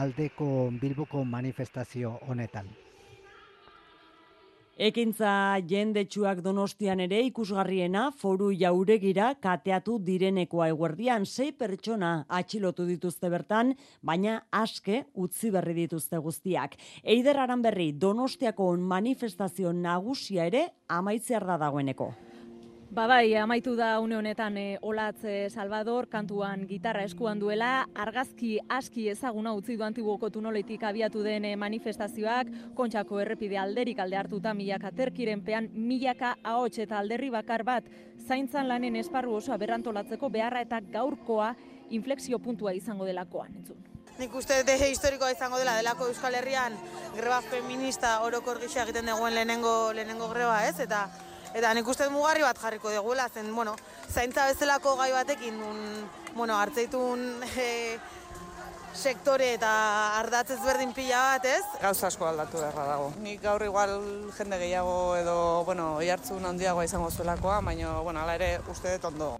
aldeko 0.05 0.49
bilboko 0.83 1.23
manifestazio 1.37 2.17
honetan. 2.27 2.75
Ekintza 4.77 5.57
jendetsuak 5.65 6.43
donostian 6.45 6.99
ere 7.01 7.17
ikusgarriena 7.25 8.11
foru 8.13 8.51
jauregira 8.53 9.31
kateatu 9.41 9.95
direnekoa 10.05 10.67
eguerdian 10.69 11.25
sei 11.25 11.49
pertsona 11.49 12.11
atxilotu 12.29 12.85
dituzte 12.85 13.31
bertan, 13.33 13.73
baina 14.05 14.35
aske 14.53 15.01
utzi 15.15 15.49
berri 15.49 15.73
dituzte 15.79 16.21
guztiak. 16.21 16.77
Eider 17.01 17.41
berri 17.65 17.91
donostiako 17.91 18.77
manifestazio 18.77 19.73
nagusia 19.73 20.45
ere 20.45 20.67
amaitzear 20.87 21.43
da 21.47 21.57
dagoeneko. 21.57 22.13
Ba 22.89 23.05
bai, 23.05 23.35
amaitu 23.35 23.75
da 23.75 23.99
une 23.99 24.15
honetan 24.15 24.57
e, 24.57 24.77
Olatz 24.81 25.25
e, 25.25 25.49
Salvador 25.49 26.07
kantuan 26.07 26.63
gitarra 26.69 27.03
eskuan 27.03 27.37
duela, 27.39 27.89
argazki 27.93 28.59
aski 28.69 29.09
ezaguna 29.11 29.51
utzi 29.53 29.75
du 29.75 29.83
antiguoko 29.83 30.29
tunoletik 30.31 30.85
abiatu 30.87 31.21
den 31.21 31.45
e, 31.45 31.55
manifestazioak, 31.59 32.47
kontxako 32.79 33.19
errepide 33.19 33.59
alderik 33.59 33.99
alde 33.99 34.17
hartuta 34.17 34.53
milaka 34.53 34.93
terkiren 34.95 35.43
pean 35.43 35.67
milaka 35.73 36.37
ahots 36.43 36.79
eta 36.79 36.97
alderri 36.97 37.29
bakar 37.29 37.65
bat 37.67 37.91
zaintzan 38.25 38.69
lanen 38.71 38.95
esparru 38.95 39.35
osoa 39.35 39.57
berrantolatzeko 39.57 40.29
beharra 40.29 40.63
eta 40.63 40.79
gaurkoa 40.79 41.53
inflexio 41.89 42.39
puntua 42.39 42.73
izango 42.73 43.05
delakoan, 43.05 43.53
entzun. 43.53 43.83
Nik 44.17 44.33
uste 44.33 44.63
de 44.63 44.79
historikoa 44.89 45.35
izango 45.35 45.59
dela 45.59 45.75
delako 45.75 46.07
Euskal 46.07 46.39
Herrian 46.39 46.73
greba 47.17 47.41
feminista 47.41 48.21
orokor 48.23 48.61
gisa 48.63 48.85
egiten 48.87 49.11
dagoen 49.11 49.35
lehenengo, 49.35 49.91
lehenengo 49.93 50.31
greba 50.31 50.63
ez, 50.65 50.79
eta 50.79 51.09
Eta 51.55 51.73
nik 51.73 51.87
uste 51.87 52.09
mugarri 52.11 52.43
bat 52.43 52.59
jarriko 52.59 52.91
dugula, 52.91 53.29
zen, 53.29 53.53
bueno, 53.55 53.75
zaintza 54.11 54.47
bezalako 54.49 54.95
gai 54.99 55.11
batekin, 55.13 55.61
un, 55.63 56.09
bueno, 56.35 56.57
hartzeitun 56.59 57.43
e, 57.57 57.97
sektore 58.97 59.53
eta 59.55 59.71
ardatzez 60.19 60.59
berdin 60.65 60.93
pila 60.97 61.23
bat, 61.33 61.45
ez? 61.45 61.81
Gauz 61.81 61.99
asko 62.09 62.27
aldatu 62.27 62.61
beharra 62.61 62.87
dago. 62.91 63.11
Nik 63.23 63.41
gaur 63.43 63.63
igual 63.63 63.97
jende 64.37 64.59
gehiago 64.63 65.15
edo, 65.19 65.37
bueno, 65.65 65.93
oiartzun 66.01 66.45
handiagoa 66.45 66.87
izango 66.87 67.11
zuelakoa, 67.11 67.61
baina, 67.61 67.99
bueno, 68.01 68.23
ala 68.23 68.35
ere 68.39 68.57
uste 68.71 68.97
dut 68.97 69.11
ondo. 69.13 69.35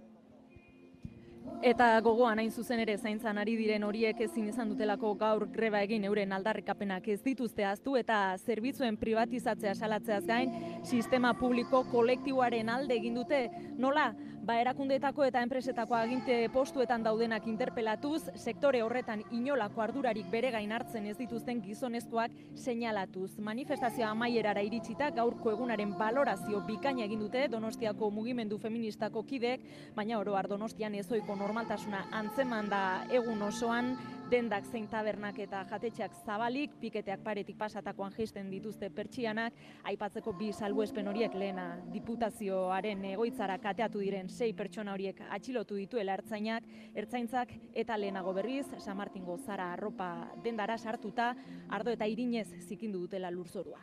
Eta 1.58 1.96
gogoan 2.06 2.38
hain 2.38 2.52
zuzen 2.54 2.78
ere 2.78 2.94
zaintzan 2.96 3.38
ari 3.42 3.56
diren 3.58 3.82
horiek 3.82 4.20
ezin 4.22 4.46
izan 4.46 4.68
dutelako 4.70 5.10
gaur 5.18 5.44
greba 5.50 5.80
egin 5.82 6.04
euren 6.06 6.32
aldarrikapenak 6.36 7.08
ez 7.10 7.18
dituzte 7.24 7.64
aztu 7.66 7.96
eta 7.98 8.36
zerbitzuen 8.38 8.96
privatizatzea 8.96 9.74
salatzeaz 9.74 10.22
gain 10.26 10.52
sistema 10.84 11.32
publiko 11.34 11.82
kolektiboaren 11.90 12.70
alde 12.70 12.94
egin 12.94 13.18
dute. 13.18 13.48
Nola 13.76 14.12
ba, 14.48 14.56
erakundeetako 14.62 15.26
eta 15.28 15.42
enpresetako 15.44 15.96
aginte 15.98 16.36
postuetan 16.52 17.02
daudenak 17.04 17.44
interpelatuz, 17.50 18.30
sektore 18.40 18.80
horretan 18.80 19.20
inolako 19.36 19.82
ardurarik 19.84 20.30
bere 20.32 20.48
gain 20.54 20.72
hartzen 20.72 21.04
ez 21.10 21.16
dituzten 21.18 21.60
gizonezkoak 21.60 22.32
seinalatuz. 22.56 23.34
Manifestazioa 23.44 24.14
amaierara 24.14 24.64
iritsita 24.64 25.10
gaurko 25.18 25.52
egunaren 25.52 25.92
balorazio 26.00 26.62
bikaina 26.64 27.04
egin 27.04 27.20
dute 27.26 27.44
Donostiako 27.52 28.08
mugimendu 28.10 28.56
feministako 28.62 29.22
kidek, 29.28 29.66
baina 29.96 30.16
oro 30.22 30.38
har 30.38 30.48
Donostian 30.48 30.96
ezoiko 30.96 31.36
normaltasuna 31.36 32.06
antzeman 32.22 32.72
da 32.72 32.82
egun 33.12 33.44
osoan, 33.50 33.96
dendak 34.28 34.66
zein 34.68 34.84
tabernak 34.92 35.38
eta 35.40 35.62
jatetxeak 35.70 36.12
zabalik, 36.26 36.74
piketeak 36.82 37.22
paretik 37.24 37.56
pasatakoan 37.56 38.12
gesten 38.12 38.50
dituzte 38.52 38.90
pertsianak, 38.92 39.56
aipatzeko 39.88 40.34
bi 40.36 40.50
salbuespen 40.52 41.08
horiek 41.08 41.32
lehena 41.38 41.78
diputazioaren 41.94 43.06
egoitzara 43.14 43.56
kateatu 43.62 44.02
diren 44.04 44.28
sei 44.28 44.52
pertsona 44.52 44.92
horiek 44.92 45.22
atxilotu 45.32 45.78
dituela 45.80 46.18
ertzainak, 46.18 46.66
ertzaintzak 46.94 47.54
eta 47.72 47.96
lehenago 47.96 48.34
berriz, 48.36 48.66
San 48.78 48.98
Martingo 49.00 49.38
zara 49.38 49.72
arropa 49.72 50.10
dendara 50.44 50.76
sartuta, 50.76 51.34
ardo 51.70 51.94
eta 51.96 52.06
irinez 52.06 52.48
zikindu 52.68 53.00
dutela 53.06 53.30
lurzorua. 53.32 53.80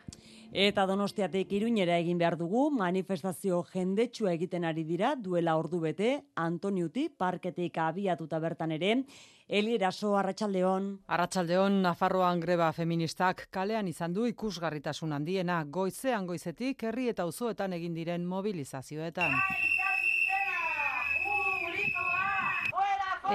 Eta 0.52 0.86
donostiatek 0.86 1.56
iruñera 1.58 1.98
egin 1.98 2.18
behar 2.22 2.36
dugu, 2.38 2.68
manifestazio 2.70 3.64
jendetsua 3.72 4.36
egiten 4.38 4.64
ari 4.64 4.84
dira, 4.84 5.16
duela 5.16 5.56
ordu 5.58 5.80
bete, 5.80 6.20
Antoniuti, 6.36 7.08
parketik 7.10 7.78
abiatuta 7.82 8.38
bertan 8.38 8.76
ere, 8.76 9.02
Eli 9.48 9.76
Eraso, 9.76 10.16
Arratxaldeon. 10.18 10.86
Arratxaldeon, 11.06 11.76
Nafarroan 11.84 12.40
greba 12.42 12.72
feministak 12.74 13.44
kalean 13.54 13.86
izan 13.86 14.12
du 14.12 14.24
ikusgarritasun 14.26 15.12
handiena, 15.14 15.60
goizean 15.70 16.26
goizetik 16.26 16.82
herri 16.82 17.06
eta 17.12 17.26
uzoetan 17.30 17.76
egin 17.78 17.94
diren 17.94 18.24
mobilizazioetan. 18.26 19.36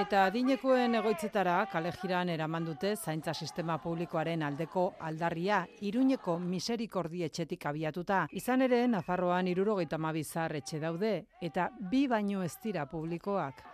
Eta 0.02 0.26
adinekoen 0.26 0.98
egoitzetara 1.00 1.56
kalejiran 1.72 2.28
eraman 2.32 2.64
dute 2.68 2.94
zaintza 2.96 3.32
sistema 3.32 3.78
publikoaren 3.78 4.42
aldeko 4.42 4.86
aldarria 5.00 5.66
Iruñeko 5.80 6.38
miserikordi 6.38 7.24
etxetik 7.24 7.66
abiatuta. 7.72 8.26
Izan 8.32 8.68
ere, 8.68 8.86
Nafarroan 8.88 9.48
irurogeita 9.48 9.98
mabizar 9.98 10.56
etxe 10.60 10.80
daude 10.80 11.14
eta 11.40 11.70
bi 11.90 12.06
baino 12.08 12.42
ez 12.42 12.56
dira 12.64 12.86
publikoak. 12.86 13.64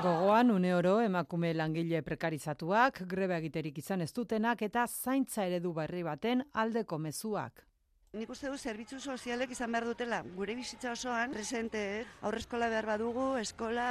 Gogoan 0.00 0.50
une 0.50 0.72
oro 0.72 1.00
emakume 1.04 1.50
langile 1.52 1.98
prekarizatuak, 2.00 3.02
greba 3.08 3.36
egiterik 3.36 3.82
izan 3.82 4.00
ez 4.00 4.12
dutenak 4.16 4.62
eta 4.64 4.86
zaintza 4.88 5.44
eredu 5.44 5.74
berri 5.76 6.00
baten 6.06 6.40
aldeko 6.62 6.96
mezuak. 6.98 7.66
Nik 8.10 8.26
uste 8.34 8.48
du 8.50 8.56
zerbitzu 8.58 8.96
sozialek 8.98 9.52
izan 9.54 9.70
behar 9.70 9.84
dutela, 9.86 10.16
gure 10.34 10.56
bizitza 10.58 10.90
osoan, 10.96 11.30
presente, 11.30 11.82
eh? 12.00 12.06
aurreskola 12.26 12.66
behar 12.72 12.88
badugu, 12.88 13.26
eskola, 13.38 13.84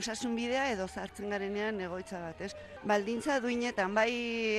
osasun 0.00 0.32
bidea 0.38 0.70
edo 0.72 0.86
zartzen 0.88 1.28
garenean 1.28 1.82
egoitza 1.84 2.22
bat, 2.22 2.40
ez? 2.46 2.54
Baldintza 2.88 3.36
duinetan, 3.44 3.92
bai 3.92 4.08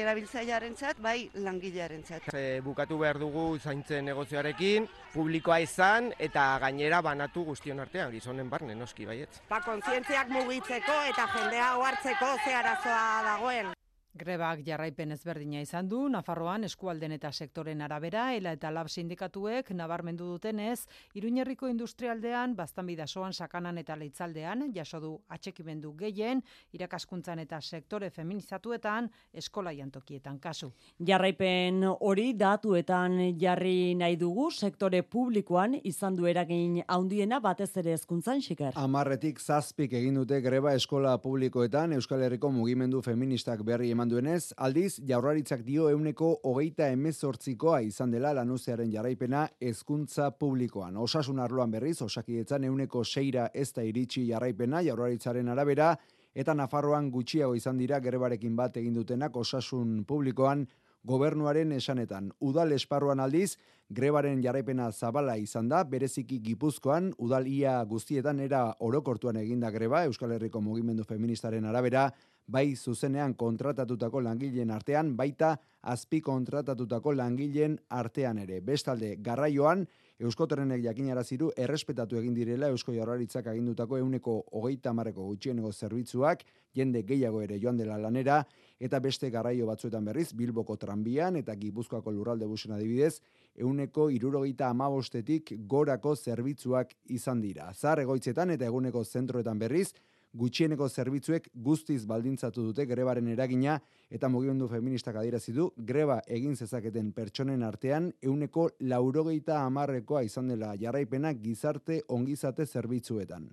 erabiltzailearen 0.04 0.78
zat, 0.78 1.02
bai 1.02 1.26
langilearen 1.34 2.06
zat. 2.06 2.30
bukatu 2.62 3.00
behar 3.02 3.18
dugu 3.18 3.58
zaintzen 3.58 4.06
negozioarekin, 4.06 4.86
publikoa 5.16 5.58
izan 5.66 6.14
eta 6.20 6.46
gainera 6.62 7.02
banatu 7.02 7.48
guztion 7.50 7.80
artean, 7.80 8.14
gizonen 8.14 8.48
barne, 8.48 8.78
noski 8.78 9.10
baiet. 9.10 9.42
Ba, 9.50 9.64
kontzientziak 9.66 10.30
mugitzeko 10.38 11.02
eta 11.10 11.28
jendea 11.34 11.76
ohartzeko 11.82 12.34
ze 12.46 12.56
arazoa 12.62 13.04
dagoen. 13.34 13.79
Grebak 14.20 14.66
jarraipen 14.68 15.14
ezberdina 15.16 15.62
izan 15.64 15.88
du, 15.88 16.02
Nafarroan 16.12 16.66
eskualden 16.68 17.14
eta 17.16 17.30
sektoren 17.32 17.80
arabera, 17.86 18.34
ela 18.36 18.52
eta 18.56 18.68
lab 18.74 18.90
sindikatuek 18.92 19.70
nabarmendu 19.72 20.26
dutenez, 20.28 20.82
Iruñerriko 21.16 21.70
industrialdean, 21.72 22.56
bastan 22.58 22.90
bidasoan 22.90 23.32
sakanan 23.34 23.78
eta 23.80 23.96
leitzaldean, 23.96 24.66
jaso 24.76 25.00
du 25.00 25.12
atxekimendu 25.32 25.94
gehien, 26.02 26.42
irakaskuntzan 26.76 27.40
eta 27.46 27.62
sektore 27.62 28.10
feminizatuetan, 28.10 29.08
eskola 29.32 29.72
jantokietan 29.78 30.40
kasu. 30.44 30.74
Jarraipen 31.00 31.86
hori 31.94 32.34
datuetan 32.36 33.18
jarri 33.40 33.96
nahi 33.96 34.20
dugu, 34.20 34.50
sektore 34.52 35.02
publikoan 35.04 35.78
izan 35.84 36.20
du 36.20 36.28
eragin 36.28 36.82
haundiena 36.88 37.40
batez 37.40 37.72
ere 37.80 37.96
ezkuntzan 37.96 38.44
xiker. 38.44 38.76
Amarretik 38.76 39.40
zazpik 39.40 39.96
egin 39.96 40.20
dute 40.20 40.42
greba 40.44 40.76
eskola 40.76 41.16
publikoetan 41.24 41.96
Euskal 41.96 42.28
Herriko 42.28 42.52
mugimendu 42.52 43.02
feministak 43.06 43.64
berri 43.64 43.94
eman 43.96 44.09
duenez, 44.10 44.54
aldiz, 44.58 45.00
jaurlaritzak 45.08 45.62
dio 45.66 45.88
euneko 45.90 46.32
hogeita 46.50 46.90
emezortzikoa 46.94 47.80
izan 47.88 48.12
dela 48.12 48.34
lanuzearen 48.34 48.92
jarraipena 48.92 49.46
hezkuntza 49.62 50.32
publikoan. 50.40 50.98
Osasun 50.98 51.40
arloan 51.40 51.72
berriz, 51.72 52.02
osakietzan 52.02 52.66
euneko 52.68 53.04
seira 53.04 53.50
ez 53.54 53.70
da 53.74 53.86
iritsi 53.86 54.26
jarraipena 54.28 54.82
jaurlaritzaren 54.86 55.50
arabera, 55.54 55.94
eta 56.34 56.54
Nafarroan 56.54 57.10
gutxiago 57.12 57.56
izan 57.56 57.78
dira 57.78 58.00
grebarekin 58.00 58.56
bat 58.56 58.78
egin 58.78 58.94
dutenak 59.00 59.36
osasun 59.38 60.04
publikoan 60.06 60.68
gobernuaren 61.04 61.72
esanetan. 61.72 62.32
Udal 62.40 62.74
esparruan 62.76 63.20
aldiz, 63.24 63.58
grebaren 63.90 64.42
jarraipena 64.44 64.92
zabala 64.92 65.38
izan 65.38 65.70
da, 65.70 65.84
bereziki 65.84 66.40
gipuzkoan, 66.44 67.14
udal 67.18 67.48
ia 67.48 67.80
guztietan 67.90 68.40
era 68.44 68.66
orokortuan 68.80 69.40
eginda 69.42 69.72
greba, 69.72 70.04
Euskal 70.06 70.36
Herriko 70.36 70.62
mugimendu 70.62 71.06
feministaren 71.08 71.66
arabera, 71.66 72.10
bai 72.50 72.76
zuzenean 72.76 73.36
kontratatutako 73.38 74.22
langileen 74.26 74.72
artean, 74.74 75.14
baita 75.18 75.56
azpi 75.82 76.22
kontratatutako 76.26 77.14
langileen 77.14 77.78
artean 77.90 78.42
ere. 78.42 78.62
Bestalde, 78.66 79.16
garraioan, 79.22 79.86
Euskotrenek 80.20 80.82
jakinaraziru 80.84 81.54
errespetatu 81.56 82.18
egin 82.20 82.34
direla 82.36 82.68
Eusko 82.74 82.92
Jaurlaritzak 82.92 83.46
agindutako 83.48 84.02
euneko 84.02 84.34
hogeita 84.60 84.92
marreko 84.92 85.24
gutxieneko 85.30 85.72
zerbitzuak, 85.72 86.44
jende 86.76 87.06
gehiago 87.08 87.40
ere 87.46 87.56
joan 87.62 87.80
dela 87.80 87.96
lanera, 87.98 88.42
eta 88.84 89.00
beste 89.00 89.30
garraio 89.32 89.70
batzuetan 89.70 90.04
berriz, 90.12 90.34
Bilboko 90.36 90.76
tranbian 90.76 91.40
eta 91.40 91.56
Gipuzkoako 91.56 92.12
lurralde 92.12 92.50
busen 92.52 92.76
adibidez, 92.76 93.22
euneko 93.56 94.10
irurogeita 94.12 94.68
amabostetik 94.74 95.54
gorako 95.72 96.18
zerbitzuak 96.18 96.92
izan 97.16 97.40
dira. 97.40 97.72
Zar 97.74 98.04
egoitzetan 98.04 98.52
eta 98.58 98.68
eguneko 98.68 99.06
zentroetan 99.06 99.60
berriz, 99.60 99.94
gutxieneko 100.34 100.88
zerbitzuek 100.90 101.50
guztiz 101.54 102.06
baldintzatu 102.06 102.64
dute 102.70 102.86
grebaren 102.86 103.28
eragina 103.28 103.80
eta 104.10 104.30
mugimendu 104.30 104.68
feministak 104.68 105.16
adierazi 105.16 105.54
du 105.54 105.70
greba 105.78 106.20
egin 106.28 106.56
zezaketen 106.56 107.12
pertsonen 107.14 107.64
artean 107.64 108.12
euneko 108.22 108.70
laurogeita 108.80 109.64
amarrekoa 109.64 110.24
izan 110.24 110.48
dela 110.48 110.76
jarraipena 110.78 111.34
gizarte 111.34 112.04
ongizate 112.08 112.66
zerbitzuetan. 112.66 113.50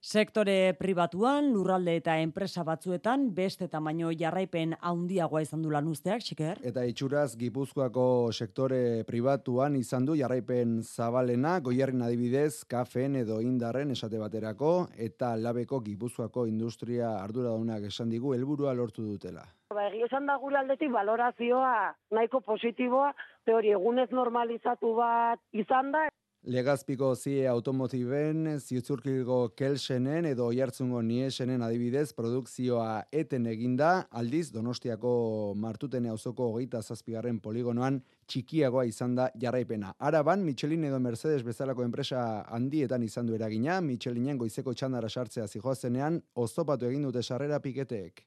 Sektore 0.00 0.72
pribatuan, 0.80 1.50
lurralde 1.52 1.92
eta 1.98 2.14
enpresa 2.24 2.62
batzuetan, 2.64 3.26
beste 3.36 3.66
tamaino 3.68 4.08
jarraipen 4.16 4.72
handiagoa 4.80 5.42
izan 5.44 5.60
du 5.60 5.68
lanuzteak, 5.74 6.24
xiker? 6.24 6.62
Eta 6.64 6.86
itxuraz, 6.88 7.36
Gipuzkoako 7.36 8.32
sektore 8.32 9.04
pribatuan 9.04 9.76
izan 9.76 10.06
du 10.08 10.16
jarraipen 10.16 10.78
zabalena, 10.80 11.58
goierrin 11.60 12.00
adibidez, 12.06 12.64
kafen 12.64 13.20
edo 13.20 13.42
indarren 13.44 13.92
esate 13.92 14.16
baterako, 14.16 14.88
eta 14.96 15.34
labeko 15.36 15.82
Gipuzkoako 15.84 16.46
industria 16.48 17.12
arduradunak 17.20 17.84
esan 17.92 18.08
digu, 18.08 18.32
helburua 18.32 18.72
lortu 18.72 19.04
dutela. 19.04 19.44
Ba, 19.68 19.84
egia 19.90 20.08
esan 20.08 20.24
da 20.24 20.38
gure 20.40 20.62
aldetik 20.62 20.96
valorazioa 20.96 21.92
nahiko 22.16 22.40
positiboa, 22.48 23.12
teori 23.44 23.76
egunez 23.76 24.08
normalizatu 24.16 24.96
bat 24.96 25.44
izan 25.52 25.92
da, 25.92 26.08
Legazpiko 26.48 27.10
zie 27.20 27.42
automotiben, 27.44 28.46
ziutzurkilgo 28.64 29.50
kelsenen 29.52 30.24
edo 30.24 30.46
oiartzungo 30.48 31.02
niesenen 31.04 31.60
adibidez 31.60 32.14
produkzioa 32.16 33.02
eten 33.12 33.44
eginda, 33.50 34.06
aldiz 34.10 34.46
Donostiako 34.54 35.52
martutene 35.60 36.08
auzoko 36.08 36.48
hogeita 36.48 36.80
zazpigarren 36.80 37.42
poligonoan 37.44 38.00
txikiagoa 38.26 38.86
izan 38.88 39.18
da 39.20 39.28
jarraipena. 39.36 39.92
Araban, 39.98 40.40
Michelin 40.40 40.88
edo 40.88 40.98
Mercedes 40.98 41.44
bezalako 41.44 41.84
enpresa 41.84 42.24
handietan 42.48 43.04
izan 43.04 43.28
du 43.28 43.36
eragina, 43.36 43.82
Michelinen 43.84 44.40
goizeko 44.40 44.72
txandara 44.72 45.12
sartzea 45.12 45.46
zijoazenean, 45.46 46.22
oztopatu 46.34 46.88
egin 46.88 47.04
dute 47.04 47.22
sarrera 47.22 47.60
piketeek. 47.60 48.24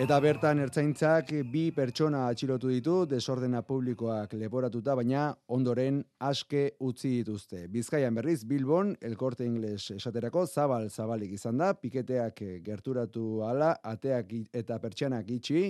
Eta 0.00 0.16
bertan 0.24 0.56
ertzaintzak 0.56 1.34
bi 1.52 1.66
pertsona 1.76 2.22
atxilotu 2.32 2.70
ditu 2.72 2.94
desordena 3.04 3.60
publikoak 3.60 4.32
leporatuta, 4.40 4.94
baina 4.96 5.26
ondoren 5.52 5.98
aske 6.24 6.62
utzi 6.80 7.10
dituzte. 7.18 7.66
Bizkaian 7.68 8.16
berriz, 8.16 8.38
Bilbon, 8.48 8.94
elkorte 9.04 9.44
ingles 9.44 9.90
esaterako, 9.92 10.46
zabal 10.46 10.88
zabalik 10.88 11.36
izan 11.36 11.60
da, 11.60 11.74
piketeak 11.76 12.40
gerturatu 12.64 13.42
ala, 13.44 13.74
ateak 13.84 14.32
eta 14.62 14.80
pertsanak 14.80 15.28
itxi. 15.36 15.66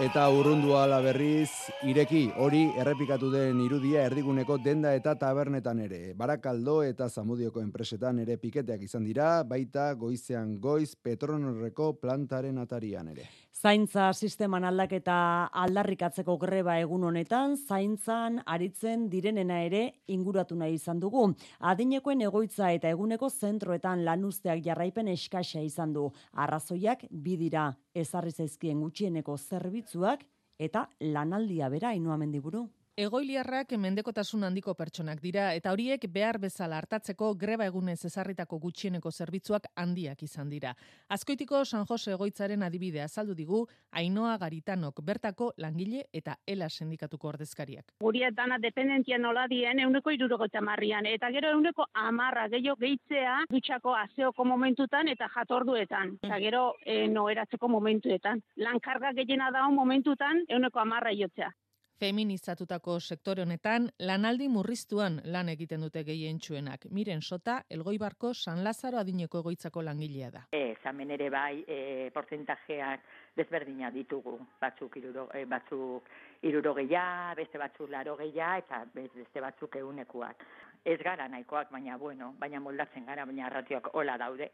Eta 0.00 0.22
urrundu 0.32 0.72
ala 0.72 1.02
berriz, 1.04 1.68
ireki, 1.84 2.22
hori 2.40 2.62
errepikatu 2.80 3.28
den 3.28 3.58
irudia 3.60 4.06
erdiguneko 4.08 4.56
denda 4.56 4.94
eta 4.96 5.12
tabernetan 5.20 5.82
ere. 5.84 6.14
Barakaldo 6.16 6.78
eta 6.86 7.10
zamudioko 7.10 7.60
enpresetan 7.60 8.22
ere 8.24 8.38
piketeak 8.40 8.88
izan 8.88 9.04
dira, 9.04 9.42
baita 9.44 9.92
goizean 9.92 10.56
goiz 10.64 10.94
Petronorreko 10.96 11.92
plantaren 12.00 12.64
atarian 12.64 13.12
ere. 13.12 13.28
Zaintza 13.52 14.06
sisteman 14.16 14.64
aldaketa 14.64 15.14
aldarrikatzeko 15.62 16.38
greba 16.40 16.78
egun 16.80 17.04
honetan, 17.04 17.54
zaintzan 17.56 18.40
aritzen 18.46 19.04
direnena 19.12 19.60
ere 19.66 19.82
inguratu 20.08 20.56
nahi 20.56 20.78
izan 20.78 20.98
dugu. 20.98 21.26
Adinekoen 21.60 22.24
egoitza 22.26 22.72
eta 22.72 22.90
eguneko 22.96 23.28
zentroetan 23.30 24.04
lanuzteak 24.08 24.64
jarraipen 24.64 25.12
eskasa 25.14 25.60
izan 25.60 25.92
du. 25.92 26.08
Arrazoiak 26.32 27.04
bidira 27.10 27.68
ezarri 27.94 28.32
zaizkien 28.32 28.80
gutxieneko 28.80 29.36
zerbitzuak 29.36 30.24
eta 30.58 30.88
lanaldia 31.00 31.68
bera 31.68 31.92
inoa 31.94 32.16
mendiburu. 32.16 32.66
Egoiliarrak 33.00 33.70
mendekotasun 33.80 34.42
handiko 34.44 34.74
pertsonak 34.76 35.20
dira 35.24 35.46
eta 35.56 35.70
horiek 35.72 36.02
behar 36.12 36.36
bezala 36.38 36.76
hartatzeko 36.76 37.30
greba 37.40 37.64
egunez 37.64 38.04
ezarritako 38.04 38.58
gutxieneko 38.60 39.10
zerbitzuak 39.10 39.70
handiak 39.80 40.22
izan 40.26 40.50
dira. 40.52 40.74
Azkoitiko 41.08 41.62
San 41.64 41.86
Jose 41.88 42.12
egoitzaren 42.12 42.62
adibidea 42.62 43.06
azaldu 43.08 43.32
digu 43.38 43.62
Ainoa 43.92 44.34
Garitanok 44.42 45.00
bertako 45.06 45.54
langile 45.56 46.02
eta 46.12 46.36
ela 46.46 46.68
sindikatuko 46.68 47.32
ordezkariak. 47.32 47.94
Gurietana 48.04 48.60
dependentia 48.60 49.16
nola 49.16 49.46
dien 49.48 49.80
euneko 49.86 50.12
irurogoita 50.12 50.60
marrian 50.60 51.06
eta 51.06 51.32
gero 51.32 51.48
euneko 51.56 51.88
amarra 51.94 52.46
gehiago 52.52 52.76
gehitzea 52.84 53.38
dutxako 53.48 53.96
azeoko 54.02 54.44
momentutan 54.44 55.08
eta 55.08 55.32
jatorduetan. 55.32 56.18
Eta 56.28 56.44
gero 56.44 56.74
e, 56.84 57.08
noeratzeko 57.08 57.72
momentuetan. 57.72 58.44
Lankarga 58.56 59.16
gehiena 59.16 59.50
dago 59.50 59.72
momentutan 59.80 60.44
euneko 60.50 60.84
amarra 60.84 61.16
jotzea. 61.16 61.54
Feminizatutako 62.00 62.98
sektore 63.00 63.42
honetan 63.42 63.88
lanaldi 63.98 64.48
murriztuan 64.48 65.20
lan 65.24 65.48
egiten 65.52 65.84
dute 65.84 66.02
gehientsuenak. 66.04 66.86
Miren 66.90 67.22
sota, 67.22 67.60
elgoibarko 67.70 68.32
San 68.34 68.64
Lazaro 68.64 68.98
adineko 68.98 69.42
egoitzako 69.42 69.82
langilea 69.86 70.30
da. 70.34 70.42
Ez, 70.50 70.78
hemen 70.88 71.10
ere 71.14 71.28
bai, 71.30 71.62
e, 71.66 72.10
porcentajeak 72.14 73.06
desberdina 73.36 73.90
ditugu. 73.94 74.38
Batzuk 74.60 74.96
iruro, 74.98 75.28
e, 75.34 75.44
batzuk 75.46 76.10
irurogeia, 76.42 77.04
beste 77.38 77.60
batzuk 77.62 77.90
larogeia, 77.90 78.56
eta 78.64 78.82
beste 78.94 79.44
batzuk 79.44 79.78
eunekuak. 79.82 80.44
Ez 80.84 80.98
gara 80.98 81.28
nahikoak, 81.28 81.70
baina 81.70 81.96
bueno, 81.98 82.32
baina 82.38 82.60
moldatzen 82.60 83.06
gara, 83.06 83.24
baina 83.24 83.48
ratioak 83.48 83.92
hola 83.94 84.18
daude. 84.18 84.50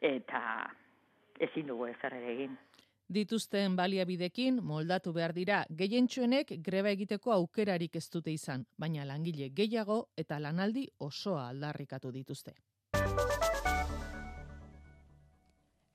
Eta 0.00 0.40
ezin 1.40 1.66
dugu 1.72 1.88
ezer 1.88 2.14
egin. 2.18 2.58
Dituzten 3.08 3.72
baliabidekin 3.76 4.58
moldatu 4.70 5.14
behar 5.16 5.32
dira 5.32 5.62
gehientsuenek 5.76 6.50
greba 6.64 6.90
egiteko 6.96 7.32
aukerarik 7.32 7.96
ez 7.96 8.04
dute 8.12 8.34
izan, 8.36 8.66
baina 8.76 9.06
langile 9.08 9.48
gehiago 9.60 9.96
eta 10.22 10.36
lanaldi 10.38 10.82
osoa 11.06 11.46
aldarrikatu 11.48 12.12
dituzte. 12.12 12.52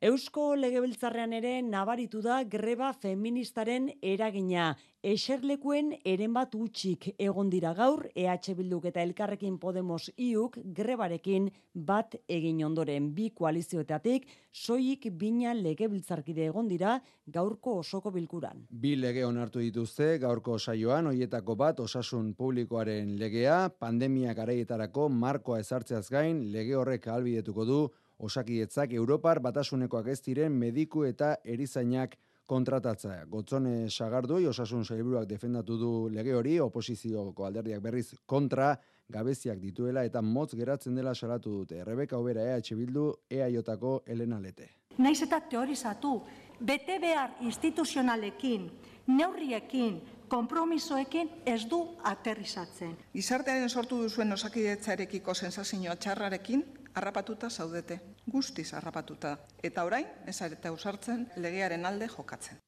Eusko 0.03 0.57
Legebiltzarrean 0.59 1.31
ere 1.31 1.51
nabaritu 1.63 2.19
da 2.19 2.41
greba 2.43 2.89
feministaren 2.91 3.85
eragina. 4.03 4.73
Eserlekuen 5.03 5.93
eren 6.03 6.33
bat 6.35 6.57
utxik 6.59 7.07
egon 7.23 7.47
dira 7.51 7.71
gaur, 7.77 8.03
EH 8.11 8.51
Bilduk 8.57 8.89
eta 8.91 8.99
Elkarrekin 8.99 9.55
Podemos 9.61 10.09
iuk 10.17 10.57
grebarekin 10.75 11.47
bat 11.73 12.17
egin 12.27 12.59
ondoren 12.67 13.13
bi 13.15 13.29
koalizioetatik, 13.31 14.27
soik 14.51 15.07
bina 15.23 15.55
legebiltzarkide 15.55 16.49
egon 16.51 16.67
dira 16.67 16.97
gaurko 17.25 17.79
osoko 17.79 18.11
bilkuran. 18.11 18.67
Bi 18.69 18.97
lege 18.99 19.23
onartu 19.23 19.63
dituzte 19.63 20.17
gaurko 20.19 20.59
saioan, 20.59 21.07
hoietako 21.13 21.55
bat 21.55 21.79
osasun 21.79 22.33
publikoaren 22.35 23.15
legea, 23.19 23.69
pandemia 23.79 24.35
garaietarako 24.35 25.07
markoa 25.09 25.63
ezartzeaz 25.63 26.09
gain, 26.11 26.49
lege 26.51 26.75
horrek 26.75 27.07
albidetuko 27.07 27.71
du 27.71 27.83
osakietzak 28.23 28.93
Europar 28.93 29.41
batasunekoak 29.43 30.07
ez 30.13 30.21
diren 30.25 30.55
mediku 30.55 31.03
eta 31.07 31.36
erizainak 31.43 32.15
kontratatzea. 32.45 33.25
Gotzone 33.31 33.89
sagardui 33.89 34.45
osasun 34.47 34.83
sailburuak 34.86 35.27
defendatu 35.29 35.77
du 35.79 35.91
lege 36.12 36.36
hori, 36.36 36.57
oposizioko 36.59 37.45
alderdiak 37.47 37.81
berriz 37.83 38.09
kontra, 38.25 38.73
gabeziak 39.13 39.59
dituela 39.59 40.03
eta 40.07 40.21
motz 40.21 40.53
geratzen 40.55 40.95
dela 40.95 41.13
salatu 41.15 41.59
dute. 41.59 41.83
Rebeka 41.83 42.17
Obera 42.17 42.43
EH 42.55 42.75
Bildu, 42.79 43.12
EAIotako 43.29 44.01
Elena 44.07 44.39
Lete. 44.39 44.69
Naiz 44.97 45.21
eta 45.25 45.39
teorizatu, 45.49 46.19
bete 46.59 46.99
behar 47.01 47.38
instituzionalekin, 47.41 48.69
neurriekin, 49.07 50.01
konpromisoekin 50.29 51.29
ez 51.45 51.63
du 51.69 51.81
aterrizatzen. 52.03 52.95
Gizartearen 53.13 53.69
sortu 53.69 54.01
duzuen 54.03 54.31
osakidetzarekiko 54.33 55.33
sensazioa 55.33 55.95
txarrarekin, 55.95 56.63
harrapatuta 56.93 57.49
zaudete, 57.49 57.99
guztiz 58.27 58.73
harrapatuta, 58.73 59.38
eta 59.63 59.84
orain 59.86 60.08
ez 60.27 60.41
areta 60.41 60.71
usartzen 60.71 61.27
legearen 61.36 61.86
alde 61.86 62.08
jokatzen. 62.08 62.60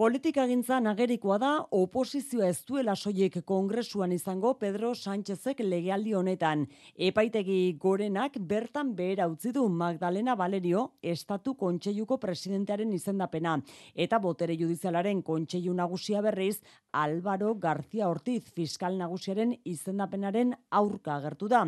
Politika 0.00 0.46
gintzan 0.48 0.86
agerikoa 0.88 1.34
da 1.36 1.48
oposizioa 1.76 2.46
ez 2.48 2.62
duela 2.64 2.94
soiek 2.96 3.34
kongresuan 3.44 4.14
izango 4.16 4.54
Pedro 4.62 4.94
Sánchezek 4.96 5.60
legealdi 5.60 6.14
honetan. 6.16 6.62
Epaitegi 7.08 7.58
gorenak 7.82 8.38
bertan 8.52 8.94
behera 8.96 9.26
utzi 9.28 9.52
du 9.52 9.66
Magdalena 9.82 10.38
Valerio 10.40 10.86
estatu 11.02 11.52
kontseiluko 11.52 12.16
presidentearen 12.24 12.96
izendapena. 12.96 13.58
Eta 13.92 14.22
botere 14.24 14.56
judizialaren 14.56 15.20
kontseilu 15.20 15.76
nagusia 15.76 16.24
berriz 16.24 16.62
Álvaro 17.04 17.52
García 17.60 18.08
Ortiz 18.08 18.48
fiskal 18.56 18.96
nagusiaren 18.96 19.52
izendapenaren 19.68 20.56
aurka 20.70 21.18
agertu 21.20 21.52
da. 21.52 21.66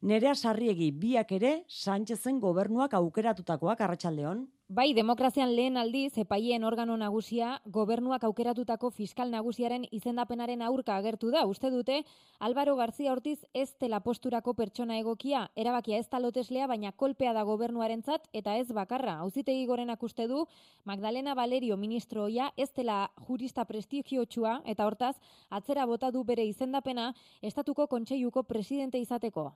Nerea 0.00 0.34
sarriegi 0.34 0.90
biak 0.90 1.36
ere 1.36 1.54
Sánchezen 1.68 2.40
gobernuak 2.40 2.96
aukeratutakoak 2.96 3.84
arratsaldeon. 3.84 4.46
Bai, 4.68 4.94
demokrazian 4.96 5.50
lehen 5.54 5.76
aldiz, 5.76 6.16
epaien 6.16 6.62
organo 6.64 6.94
nagusia, 6.96 7.60
gobernuak 7.66 8.22
aukeratutako 8.24 8.88
fiskal 8.90 9.28
nagusiaren 9.30 9.82
izendapenaren 9.92 10.62
aurka 10.64 10.96
agertu 10.96 11.28
da. 11.30 11.42
Uste 11.44 11.68
dute, 11.70 11.98
Álvaro 12.40 12.74
García 12.74 13.12
Ortiz 13.12 13.44
ez 13.52 13.74
tela 13.76 14.00
posturako 14.00 14.54
pertsona 14.54 14.96
egokia, 14.98 15.50
erabakia 15.54 15.98
ez 15.98 16.08
taloteslea, 16.08 16.66
baina 16.66 16.92
kolpea 16.92 17.34
da 17.34 17.42
gobernuarentzat 17.44 18.24
eta 18.32 18.56
ez 18.56 18.72
bakarra. 18.72 19.18
Hauzitegi 19.20 19.66
gorenak 19.66 20.02
uste 20.02 20.26
du, 20.26 20.46
Magdalena 20.84 21.34
Valerio 21.34 21.76
ministroia 21.76 22.50
ez 22.56 22.70
tela 22.72 23.10
jurista 23.28 23.66
prestigiotsua 23.66 24.62
eta 24.64 24.86
hortaz, 24.86 25.14
atzera 25.50 25.84
bota 25.84 26.10
du 26.10 26.24
bere 26.24 26.48
izendapena, 26.48 27.12
estatuko 27.42 27.86
kontseiluko 27.86 28.44
presidente 28.44 28.98
izateko. 28.98 29.52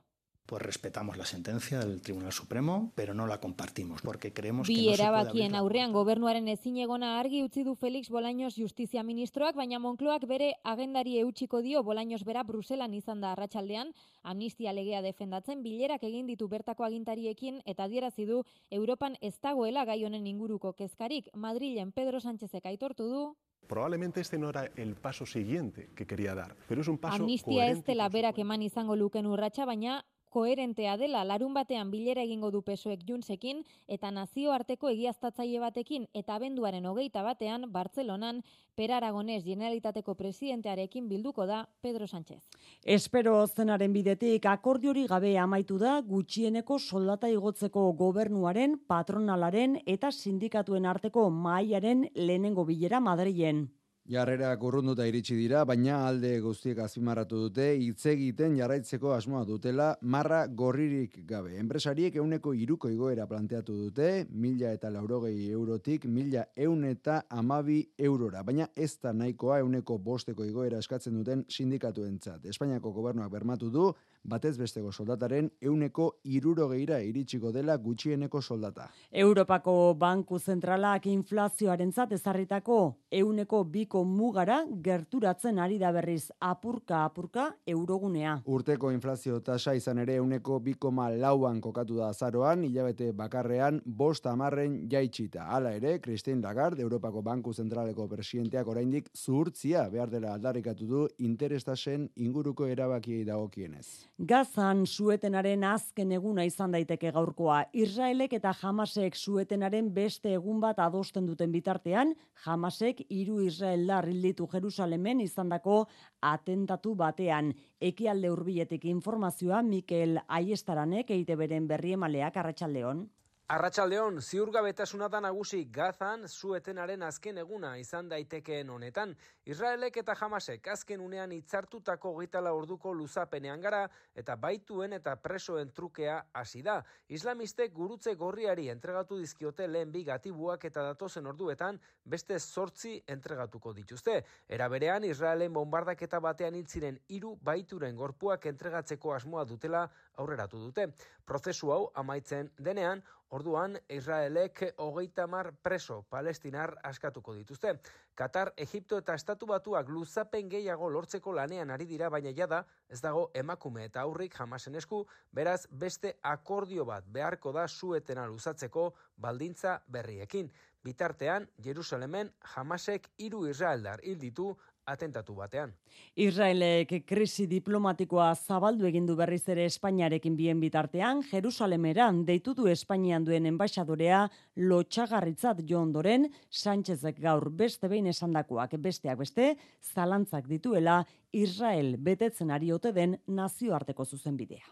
Pues 0.49 0.63
respetamos 0.63 1.15
la 1.15 1.25
sentencia 1.25 1.77
del 1.77 2.01
Tribunal 2.01 2.33
Supremo, 2.33 2.91
pero 2.95 3.13
no 3.13 3.27
la 3.27 3.39
compartimos, 3.39 4.01
porque 4.01 4.33
creemos 4.33 4.67
Bi 4.67 4.73
que 4.73 4.81
no 4.81 4.81
se 4.81 4.97
puede 4.97 5.03
erabakien 5.03 5.53
aurrean 5.53 5.93
gobernuaren 5.93 6.47
ezinegona 6.47 7.19
argi 7.19 7.43
utzi 7.43 7.61
du 7.63 7.75
Felix 7.75 8.09
Bolaños 8.09 8.55
justizia 8.57 9.03
ministroak, 9.03 9.55
baina 9.55 9.77
Moncloak 9.77 10.25
bere 10.25 10.55
agendari 10.63 11.19
eutxiko 11.19 11.61
dio 11.61 11.83
Bolaños 11.83 12.25
bera 12.25 12.41
Bruselan 12.41 12.95
izan 12.95 13.21
da 13.21 13.33
arratsaldean. 13.33 13.93
Amnistia 14.23 14.73
legea 14.73 15.03
defendatzen 15.05 15.61
bilerak 15.61 16.01
egin 16.09 16.25
ditu 16.25 16.49
bertako 16.49 16.83
agintariekin 16.83 17.61
eta 17.65 17.83
adierazi 17.83 18.25
du 18.25 18.41
Europan 18.71 19.21
ez 19.21 19.35
dagoela 19.39 19.85
gai 19.85 20.03
honen 20.03 20.25
inguruko 20.25 20.73
kezkarik. 20.73 21.29
Madrilen 21.35 21.91
Pedro 21.91 22.19
Sánchezek 22.19 22.65
aitortu 22.65 23.05
du. 23.05 23.35
Probablemente 23.67 24.19
este 24.19 24.39
no 24.39 24.49
era 24.49 24.65
el 24.77 24.95
paso 24.95 25.27
siguiente 25.27 25.91
que 25.95 26.07
quería 26.07 26.33
dar, 26.33 26.55
pero 26.67 26.81
es 26.81 26.87
un 26.87 26.97
paso 26.97 27.21
Amnistia 27.21 27.69
ez 27.69 27.83
dela 27.85 28.09
berak 28.09 28.39
eman 28.39 28.63
izango 28.63 28.95
luken 28.95 29.27
urratsa, 29.27 29.65
baina 29.65 30.03
koherentea 30.29 30.95
dela 30.97 31.23
larun 31.25 31.53
batean 31.53 31.91
bilera 31.91 32.21
egingo 32.21 32.51
du 32.51 32.61
pesoek 32.61 33.01
junsekin 33.07 33.63
eta 33.87 34.11
nazioarteko 34.11 34.89
egiaztatzaile 34.93 35.59
batekin 35.63 36.07
eta 36.13 36.35
abenduaren 36.35 36.85
hogeita 36.85 37.23
batean 37.23 37.71
Bartzelonan 37.71 38.43
Per 38.75 38.91
Aragonés 38.95 39.43
Generalitateko 39.43 40.13
presidentearekin 40.15 41.09
bilduko 41.09 41.45
da 41.45 41.65
Pedro 41.81 42.07
Sánchez. 42.07 42.39
Espero 42.83 43.33
zenaren 43.47 43.91
bidetik 43.93 44.45
akordiori 44.45 45.05
gabe 45.07 45.33
amaitu 45.37 45.77
da 45.81 45.99
gutxieneko 46.01 46.79
soldata 46.79 47.27
igotzeko 47.27 47.91
gobernuaren, 47.93 48.77
patronalaren 48.87 49.81
eta 49.85 50.11
sindikatuen 50.11 50.85
arteko 50.85 51.29
mahaiaren 51.29 52.07
lehenengo 52.15 52.65
bilera 52.65 52.99
Madrilen. 52.99 53.67
Jarrerak 54.09 54.63
urrunduta 54.65 55.05
iritsi 55.05 55.35
dira, 55.37 55.59
baina 55.69 55.99
alde 56.07 56.31
guztiek 56.41 56.79
azpimarratu 56.81 57.43
dute 57.43 57.67
hitz 57.77 58.07
egiten 58.09 58.55
jarraitzeko 58.57 59.11
asmoa 59.13 59.43
dutela 59.45 59.91
marra 60.01 60.39
gorririk 60.61 61.19
gabe. 61.29 61.51
Enpresariek 61.61 62.17
euneko 62.17 62.55
iruko 62.57 62.89
igoera 62.89 63.27
planteatu 63.29 63.75
dute, 63.83 64.25
mila 64.31 64.71
eta 64.73 64.89
laurogei 64.89 65.51
eurotik, 65.51 66.07
mila 66.09 66.47
eun 66.57 66.87
eta 66.89 67.19
amabi 67.29 67.83
eurora. 68.09 68.41
Baina 68.41 68.71
ez 68.75 68.95
da 68.97 69.13
nahikoa 69.13 69.59
euneko 69.61 69.99
bosteko 70.01 70.47
igoera 70.47 70.81
eskatzen 70.81 71.13
duten 71.21 71.45
sindikatuentzat. 71.45 72.49
Espainiako 72.49 72.95
gobernuak 72.97 73.29
bermatu 73.29 73.69
du, 73.69 73.91
batez 74.23 74.55
besteko 74.57 74.91
soldataren 74.91 75.51
euneko 75.61 76.09
irurogeira 76.23 76.99
iritsiko 77.05 77.53
dela 77.53 77.77
gutxieneko 77.77 78.41
soldata. 78.41 78.89
Europako 79.11 79.93
Banku 79.93 80.39
Zentralak 80.39 81.05
inflazioarentzat 81.05 82.17
ezarritako 82.17 82.79
euneko 83.21 83.63
biko 83.63 83.98
mugara 84.05 84.63
gerturatzen 84.83 85.59
ari 85.59 85.77
da 85.79 85.91
berriz 85.91 86.31
apurka 86.39 87.03
apurka 87.05 87.49
eurogunea. 87.67 88.39
Urteko 88.45 88.91
inflazio 88.91 89.39
tasa 89.39 89.73
izan 89.77 89.99
ere 90.03 90.15
euneko 90.19 90.59
bikoma 90.59 91.09
lauan 91.09 91.61
kokatu 91.61 91.97
da 91.97 92.09
azaroan, 92.09 92.63
hilabete 92.63 93.11
bakarrean 93.13 93.81
bost 93.85 94.25
amarren 94.27 94.79
jaitsita. 94.91 95.45
Hala 95.55 95.73
ere, 95.77 95.99
Christine 95.99 96.41
Lagarde, 96.41 96.81
Europako 96.81 97.21
Banku 97.21 97.53
Zentraleko 97.53 98.07
presidenteak 98.07 98.67
oraindik 98.67 99.09
zuhurtzia 99.15 99.87
behar 99.89 100.09
dela 100.09 100.33
aldarrikatu 100.33 100.87
du 100.87 101.07
interestasen 101.17 102.09
inguruko 102.15 102.67
erabakiei 102.67 103.23
dagokienez. 103.27 103.85
Gazan 104.19 104.85
suetenaren 104.85 105.63
azken 105.63 106.11
eguna 106.11 106.45
izan 106.47 106.71
daiteke 106.75 107.11
gaurkoa. 107.15 107.63
Israelek 107.73 108.33
eta 108.39 108.53
Hamasek 108.61 109.15
suetenaren 109.15 109.93
beste 109.93 110.33
egun 110.35 110.59
bat 110.59 110.79
adosten 110.79 111.25
duten 111.29 111.51
bitartean, 111.51 112.13
Hamasek 112.45 113.03
hiru 113.09 113.39
Israeldar 113.79 114.09
hilditu 114.11 114.45
Jerusalemen 114.51 115.21
izandako 115.23 115.87
atentatu 116.21 116.95
batean. 116.99 117.53
Ekialde 117.79 118.27
hurbiletik 118.29 118.83
informazioa 118.85 119.61
Mikel 119.63 120.19
Aiestaranek 120.27 121.11
EITBren 121.15 121.67
berriemaleak 121.67 122.35
arratsaldeon. 122.37 123.07
Arratsaldeon, 123.49 124.19
ziurgabetasuna 124.21 125.07
da 125.09 125.19
nagusi 125.25 125.63
Gazan 125.73 126.27
zuetenaren 126.27 127.01
azken 127.01 127.39
eguna 127.41 127.71
izan 127.81 128.09
daitekeen 128.11 128.69
honetan. 128.69 129.15
Israelek 129.49 129.95
eta 129.97 130.13
Hamasek 130.13 130.67
azken 130.69 131.01
unean 131.01 131.31
hitzartutako 131.33 132.11
gitala 132.19 132.51
orduko 132.53 132.93
luzapenean 132.93 133.63
gara 133.63 133.79
eta 134.13 134.35
baituen 134.37 134.93
eta 134.93 135.15
presoen 135.23 135.71
trukea 135.73 136.19
hasi 136.41 136.61
da. 136.61 136.75
Islamistek 137.07 137.73
gurutze 137.73 138.13
gorriari 138.13 138.67
entregatu 138.69 139.17
dizkiote 139.17 139.65
lehen 139.67 139.89
bi 139.97 140.03
gatibuak 140.05 140.69
eta 140.69 140.83
datozen 140.91 141.25
orduetan 141.33 141.81
beste 142.05 142.37
zortzi 142.37 142.99
entregatuko 143.07 143.73
dituzte. 143.73 144.19
Era 144.47 144.69
berean 144.69 145.09
Israelen 145.09 145.57
bombardaketa 145.57 146.19
batean 146.19 146.53
hiltziren 146.53 147.01
hiru 147.07 147.33
baituren 147.41 147.97
gorpuak 147.97 148.45
entregatzeko 148.45 149.17
asmoa 149.17 149.49
dutela 149.49 149.87
aurreratu 150.21 150.61
dute. 150.67 150.91
Prozesu 151.29 151.69
hau 151.71 151.83
amaitzen 152.01 152.49
denean 152.57 153.03
Orduan, 153.29 153.75
Israelek 153.93 154.63
hogeita 154.81 155.27
mar 155.29 155.51
preso 155.61 155.99
palestinar 156.09 156.71
askatuko 156.89 157.35
dituzte. 157.37 157.75
Katar, 158.17 158.49
Egipto 158.57 158.97
eta 158.97 159.13
Estatu 159.13 159.45
Batuak 159.51 159.91
luzapen 159.93 160.49
gehiago 160.49 160.89
lortzeko 160.89 161.35
lanean 161.37 161.69
ari 161.69 161.85
dira, 161.85 162.09
baina 162.09 162.33
jada 162.33 162.63
ez 162.89 163.01
dago 163.03 163.27
emakume 163.43 163.85
eta 163.85 164.01
aurrik 164.01 164.33
jamasen 164.39 164.79
esku, 164.81 165.03
beraz 165.31 165.67
beste 165.69 166.15
akordio 166.23 166.87
bat 166.89 167.05
beharko 167.05 167.53
da 167.53 167.67
suetena 167.67 168.25
luzatzeko 168.25 168.89
baldintza 169.15 169.77
berriekin. 169.87 170.49
Bitartean, 170.83 171.45
Jerusalemen 171.61 172.33
jamasek 172.55 173.11
hiru 173.19 173.45
Israeldar 173.45 174.01
hil 174.01 174.17
ditu 174.17 174.55
atentatu 174.91 175.35
batean. 175.37 175.73
Israelek 176.15 176.93
krisi 177.07 177.45
diplomatikoa 177.49 178.33
zabaldu 178.35 178.87
egin 178.89 179.05
du 179.07 179.15
berriz 179.19 179.43
ere 179.49 179.65
Espainiarekin 179.69 180.35
bien 180.35 180.59
bitartean, 180.59 181.23
Jerusalemeran 181.31 182.23
deitu 182.25 182.53
du 182.57 182.67
Espainian 182.67 183.25
duen 183.25 183.45
enbaixadorea 183.49 184.25
lotxagarritzat 184.55 185.63
jo 185.69 185.81
ondoren, 185.81 186.29
Sánchezek 186.49 187.19
gaur 187.21 187.49
beste 187.49 187.87
behin 187.87 188.09
esandakoak 188.11 188.77
besteak 188.77 189.19
beste, 189.19 189.55
zalantzak 189.93 190.47
dituela 190.47 191.03
Israel 191.31 191.95
betetzen 191.97 192.51
ari 192.51 192.71
ote 192.73 192.93
den 192.93 193.17
nazioarteko 193.27 194.05
zuzenbidea. 194.05 194.65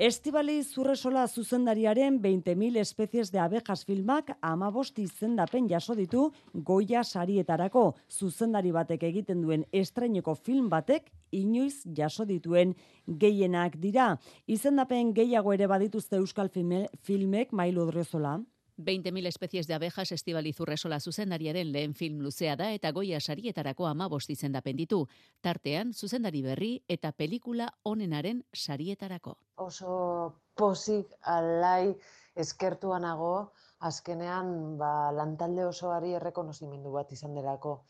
Estibali 0.00 0.62
Zurresola 0.64 1.26
zuzendariaren 1.28 2.14
20.000 2.22 2.80
espezies 2.80 3.28
de 3.30 3.38
abejas 3.38 3.82
filmak 3.84 4.30
amabosti 4.40 5.02
izendapen 5.04 5.66
jaso 5.68 5.92
ditu 5.98 6.22
goia 6.54 7.02
sarietarako 7.04 7.82
zuzendari 8.08 8.72
batek 8.72 9.02
egiten 9.10 9.42
duen 9.44 9.66
estreneko 9.80 10.32
film 10.34 10.70
batek 10.72 11.10
inoiz 11.36 11.82
jaso 11.98 12.24
dituen 12.24 12.72
gehienak 13.24 13.76
dira. 13.82 14.14
Izendapen 14.46 15.12
gehiago 15.12 15.52
ere 15.52 15.68
badituzte 15.68 16.16
Euskal 16.16 16.48
filmek 16.48 17.52
Mailo 17.52 17.84
Drezola. 17.92 18.38
20.000 18.84 19.26
espezies 19.26 19.66
de 19.66 19.74
abejas 19.74 20.12
estibalizurresola 20.12 21.00
zuzendariaren 21.00 21.72
lehen 21.72 21.94
film 21.94 22.20
luzea 22.20 22.56
da 22.56 22.72
eta 22.72 22.92
goia 22.92 23.20
sarietarako 23.20 23.86
ama 23.86 24.08
bostitzen 24.08 24.52
da 24.52 24.60
penditu. 24.60 25.06
Tartean, 25.40 25.92
zuzendari 25.94 26.42
berri 26.42 26.72
eta 26.88 27.12
pelikula 27.12 27.70
onenaren 27.84 28.44
sarietarako. 28.54 29.36
Oso 29.56 30.40
pozik 30.54 31.12
alai 31.22 31.94
eskertuanago, 32.36 33.52
azkenean 33.80 34.78
ba, 34.78 35.10
lantalde 35.16 35.64
osoari 35.66 36.12
errekonozimendu 36.18 36.92
bat 36.92 37.12
izan 37.16 37.34
delako 37.34 37.80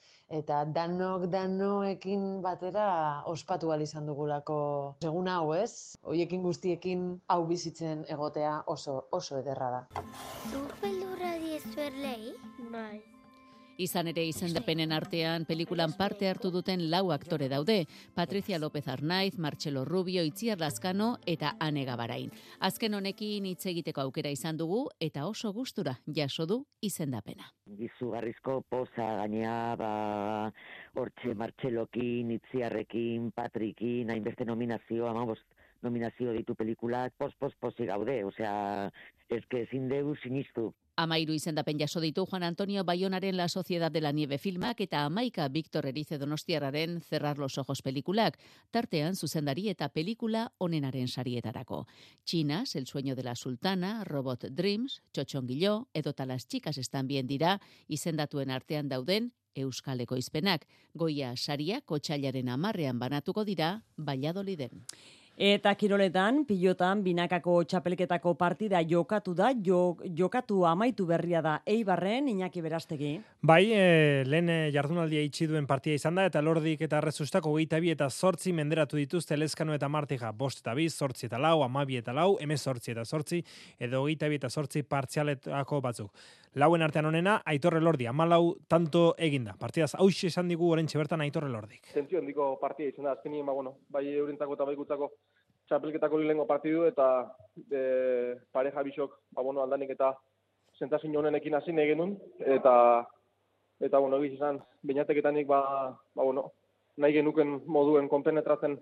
eta 0.41 0.63
danok 0.65 1.27
danoekin 1.33 2.27
batera 2.43 2.89
ospatu 3.33 3.73
al 3.75 3.83
izan 3.83 4.07
dugulako 4.07 4.59
segun 5.03 5.29
hau, 5.29 5.53
ez? 5.59 5.99
Hoiekin 6.07 6.43
guztiekin 6.47 7.07
hau 7.35 7.41
bizitzen 7.47 8.05
egotea 8.09 8.61
oso 8.67 9.01
oso 9.11 9.41
ederra 9.43 9.71
da. 9.77 10.05
Zuk 10.53 10.77
beldurra 10.83 11.35
diezuerlei? 11.43 12.37
Bai. 12.71 13.20
Izan 13.81 14.11
ere 14.11 14.27
izendapenen 14.29 14.91
artean 14.93 15.47
pelikulan 15.49 15.95
parte 15.97 16.27
hartu 16.29 16.51
duten 16.53 16.83
lau 16.93 17.07
aktore 17.15 17.47
daude, 17.49 17.87
Patricia 18.13 18.59
López 18.61 18.83
Arnaiz, 18.93 19.39
Marcelo 19.39 19.87
Rubio, 19.89 20.21
Itziar 20.23 20.61
Lazkano 20.61 21.15
eta 21.25 21.55
Ane 21.59 21.87
Gabarain. 21.89 22.29
Azken 22.61 22.99
honekin 22.99 23.47
hitz 23.49 23.65
egiteko 23.73 24.03
aukera 24.03 24.29
izan 24.37 24.59
dugu 24.61 24.83
eta 25.01 25.25
oso 25.27 25.55
gustura 25.57 25.97
jaso 26.19 26.45
du 26.45 26.59
izendapena. 26.85 27.49
Gizugarrizko 27.79 28.59
poza 28.69 29.09
gainea, 29.23 29.57
ba, 29.81 29.95
hortxe 31.01 31.33
Marcelokin, 31.33 32.37
Itziarrekin, 32.37 33.33
Patrikin, 33.33 34.13
hainbeste 34.13 34.45
nominazio, 34.45 35.09
amabost 35.09 35.49
nominazio 35.81 36.37
ditu 36.37 36.55
pelikulak, 36.55 37.17
pos, 37.17 37.33
pos, 37.41 37.57
posi 37.57 37.89
gaude, 37.89 38.21
osea, 38.29 38.91
ezke 39.33 39.65
ezin 39.65 39.89
dugu 39.89 40.19
sinistu. 40.21 40.69
Amairu 41.01 41.33
izendapen 41.33 41.79
jaso 41.81 42.01
ditu 42.05 42.27
Juan 42.27 42.43
Antonio 42.43 42.85
Bayonaren 42.85 43.37
La 43.39 43.49
Sociedad 43.49 43.91
de 43.91 44.03
la 44.03 44.13
Nieve 44.13 44.37
filmak 44.37 44.83
eta 44.85 45.07
Amaika 45.07 45.49
Victor 45.49 45.87
Erice 45.87 46.19
Donostiarraren 46.19 47.01
Cerrar 47.01 47.39
los 47.39 47.57
Ojos 47.57 47.81
pelikulak, 47.81 48.37
tartean 48.71 49.17
zuzendari 49.17 49.71
eta 49.71 49.89
pelikula 49.89 50.53
onenaren 50.59 51.09
sarietarako. 51.09 51.87
Chinas, 52.25 52.77
El 52.77 52.87
sueño 52.87 53.17
de 53.17 53.23
la 53.23 53.35
sultana, 53.35 54.05
Robot 54.05 54.45
Dreams, 54.51 55.01
Txotxongilo, 55.13 55.89
edo 55.95 56.13
talas 56.13 56.47
txikas 56.47 56.77
estan 56.77 57.09
bien 57.09 57.27
dira, 57.27 57.61
izendatuen 57.89 58.51
artean 58.51 58.89
dauden 58.89 59.33
Euskaleko 59.55 60.17
izpenak. 60.21 60.67
Goia 60.93 61.33
saria 61.37 61.81
kotxailaren 61.81 62.49
amarrean 62.49 62.99
banatuko 62.99 63.47
dira, 63.49 63.85
Valladoliden. 63.97 64.85
Eta 65.41 65.71
kiroletan, 65.73 66.43
pilotan, 66.45 67.01
binakako 67.01 67.55
txapelketako 67.65 68.35
partida 68.37 68.83
jokatu 68.85 69.33
da, 69.33 69.47
jokatu 69.57 70.59
amaitu 70.69 71.07
berria 71.09 71.41
da 71.41 71.55
Eibarren, 71.65 72.27
Iñaki 72.29 72.61
Berastegi. 72.61 73.15
Bai, 73.41 73.63
e, 73.73 73.87
lehen 74.29 74.51
eh, 74.53 74.69
jardunaldia 74.75 75.23
itxi 75.25 75.49
duen 75.49 75.65
partia 75.65 75.97
izan 75.97 76.21
da, 76.21 76.27
eta 76.29 76.43
lordik 76.45 76.85
eta 76.85 77.01
rezustako 77.01 77.55
geita 77.55 77.81
bi 77.81 77.89
eta 77.89 78.11
sortzi 78.11 78.53
menderatu 78.53 79.01
dituzte 79.01 79.39
lezkano 79.41 79.73
eta 79.73 79.89
martija, 79.89 80.29
bost 80.37 80.61
eta 80.61 80.75
bi, 80.77 80.91
sortzi 80.93 81.31
eta 81.31 81.41
lau, 81.41 81.63
amabi 81.65 81.97
eta 82.03 82.13
lau, 82.13 82.35
eme 82.37 82.61
sortzi 82.61 82.93
eta 82.93 83.07
sortzi, 83.09 83.41
edo 83.81 84.05
geita 84.11 84.29
eta 84.29 84.53
sortzi 84.53 84.83
partzialetako 84.83 85.81
batzuk. 85.81 86.13
Lauen 86.59 86.83
artean 86.83 87.07
onena, 87.07 87.37
Aitorre 87.47 87.79
Lordi, 87.81 88.09
amalau 88.11 88.57
tanto 88.67 89.15
eginda. 89.17 89.53
Partidaz, 89.59 89.93
hau 89.95 90.09
esan 90.11 90.49
digu 90.51 90.67
orentxe 90.73 90.99
bertan 90.99 91.21
Aitorre 91.23 91.49
Lordik. 91.49 91.93
Tentzio 91.95 92.19
handiko 92.19 92.57
partia 92.59 92.89
izan 92.91 93.07
da, 93.07 93.13
azkenien, 93.13 93.47
ba, 93.47 93.53
bueno, 93.53 93.77
bai 93.89 94.03
eurentako 94.09 94.57
eta 94.57 94.67
bai 94.67 94.75
gutzako 94.75 95.13
txapelketako 95.71 96.19
lilengo 96.19 96.49
partidu 96.49 96.83
eta 96.89 97.07
e, 97.71 98.35
pareja 98.51 98.83
bisok, 98.83 99.15
ba, 99.31 99.45
bueno, 99.47 99.63
aldanik 99.63 99.93
eta 99.95 100.11
zentazin 100.77 101.15
honenekin 101.17 101.55
hasi 101.55 101.71
genuen 101.71 102.17
eta 102.41 103.07
eta 103.79 103.99
bueno, 103.99 104.19
egiz 104.19 104.35
izan, 104.35 104.59
bainateketanik 104.83 105.47
ba, 105.47 105.63
ba, 106.17 106.25
bueno, 106.25 106.51
nahi 106.97 107.15
genuken 107.15 107.61
moduen 107.67 108.09
konpenetratzen 108.09 108.81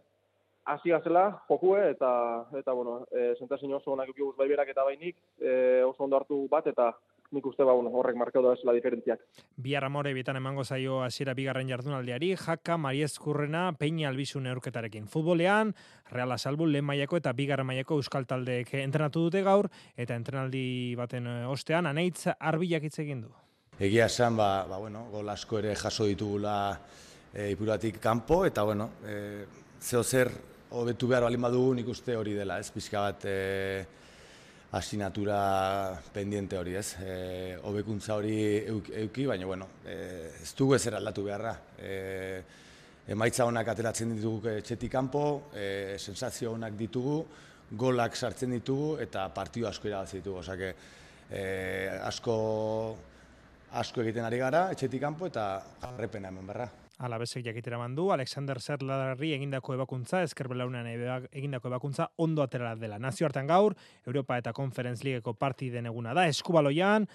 hasi 0.65 0.91
gazela, 0.91 1.43
jokue, 1.49 1.91
eta, 1.91 2.47
eta 2.57 2.73
bueno, 2.73 3.05
e, 3.13 3.35
zentazin 3.39 3.75
oso 3.75 3.93
onak 3.93 4.09
bai 4.39 4.49
berak 4.49 4.69
eta 4.69 4.85
bainik, 4.85 5.17
e, 5.39 5.83
oso 5.85 6.05
ondo 6.05 6.17
hartu 6.17 6.47
bat, 6.49 6.67
eta 6.67 6.95
nik 7.31 7.47
uste 7.47 7.65
ba, 7.65 7.75
bueno, 7.77 7.91
horrek 7.93 8.17
markau 8.17 8.43
da 8.43 8.55
la 8.65 8.73
diferentziak. 8.73 9.21
Bihar 9.57 9.85
amore 9.85 10.15
bietan 10.15 10.37
emango 10.37 10.65
zaio 10.65 11.03
hasiera 11.03 11.35
bigarren 11.35 11.69
jardunaldiari, 11.69 12.35
jaka 12.37 12.79
Mariezkurrena 12.79 13.73
Peña 13.79 14.09
Albizu 14.09 14.41
neurketarekin. 14.41 15.07
Futbolean, 15.07 15.75
Reala 16.11 16.39
Salbu 16.39 16.67
lehen 16.67 16.85
maiako 16.85 17.19
eta 17.21 17.33
bigarren 17.33 17.67
maiako 17.67 18.01
euskal 18.01 18.27
taldeek 18.27 18.73
entrenatu 18.81 19.27
dute 19.29 19.43
gaur, 19.43 19.69
eta 19.97 20.17
entrenaldi 20.17 20.95
baten 20.97 21.27
eh, 21.27 21.45
ostean, 21.47 21.87
aneitz 21.87 22.29
arbilak 22.39 22.89
hitz 22.89 22.99
egin 23.05 23.27
du. 23.27 23.35
Egia 23.79 24.07
esan, 24.07 24.37
ba, 24.37 24.67
ba, 24.67 24.79
bueno, 24.79 25.05
gol 25.13 25.29
asko 25.29 25.61
ere 25.61 25.77
jaso 25.79 26.09
ditugula 26.09 26.57
e, 27.33 27.51
ipuratik 27.53 28.01
kanpo, 28.03 28.45
eta 28.47 28.65
bueno, 28.67 28.91
e, 29.07 29.45
zeo 29.81 30.03
zer 30.03 30.33
hobetu 30.71 31.07
behar 31.09 31.29
balin 31.29 31.45
badugu 31.47 31.77
nik 31.79 31.89
uste 31.89 32.17
hori 32.17 32.35
dela, 32.35 32.59
ez 32.59 32.73
pixka 32.75 33.05
bat 33.05 33.29
e, 33.29 33.37
asinatura 34.73 35.99
pendiente 36.13 36.59
hori, 36.59 36.75
ez? 36.77 36.97
E, 37.01 37.57
hobekuntza 37.65 38.17
hori 38.19 38.37
euki, 38.69 39.25
baina 39.27 39.47
bueno, 39.47 39.69
e, 39.87 40.31
ez 40.43 40.53
dugu 40.57 40.77
ezer 40.77 40.99
aldatu 40.99 41.25
beharra. 41.25 41.55
E, 41.81 42.43
emaitza 43.09 43.47
honak 43.49 43.73
ateratzen 43.73 44.13
ditugu 44.17 44.53
etxetik 44.59 44.93
kanpo, 44.93 45.25
e, 45.57 45.97
sensazio 45.99 46.53
honak 46.53 46.77
ditugu, 46.77 47.23
golak 47.81 48.17
sartzen 48.17 48.53
ditugu 48.57 48.97
eta 49.05 49.29
partio 49.33 49.69
asko 49.69 49.89
irabazi 49.89 50.21
ditugu, 50.21 50.43
osake 50.45 50.75
e, 51.31 51.43
asko 52.03 52.37
asko 53.79 54.05
egiten 54.05 54.25
ari 54.25 54.41
gara 54.41 54.69
etxetik 54.73 55.01
kanpo 55.01 55.29
eta 55.29 55.49
jarrepena 55.81 56.29
hemen 56.29 56.47
berra. 56.53 56.69
Alabesek 56.99 57.45
jakitera 57.47 57.79
mandu, 57.79 58.09
Alexander 58.11 58.59
Zerlarri 58.59 59.31
egindako 59.37 59.77
ebakuntza, 59.77 60.25
esker 60.27 60.49
belaunean 60.51 60.89
egindako 60.91 61.71
ebakuntza 61.71 62.09
ondo 62.19 62.43
atera 62.43 62.75
dela. 62.75 62.99
Nazio 62.99 63.29
hartan 63.29 63.47
gaur, 63.47 63.77
Europa 64.05 64.39
eta 64.41 64.53
Conference 64.53 65.07
Ligeko 65.07 65.37
partiden 65.39 65.87
eguna 65.87 66.15
da, 66.19 66.27
eskubaloian, 66.27 67.07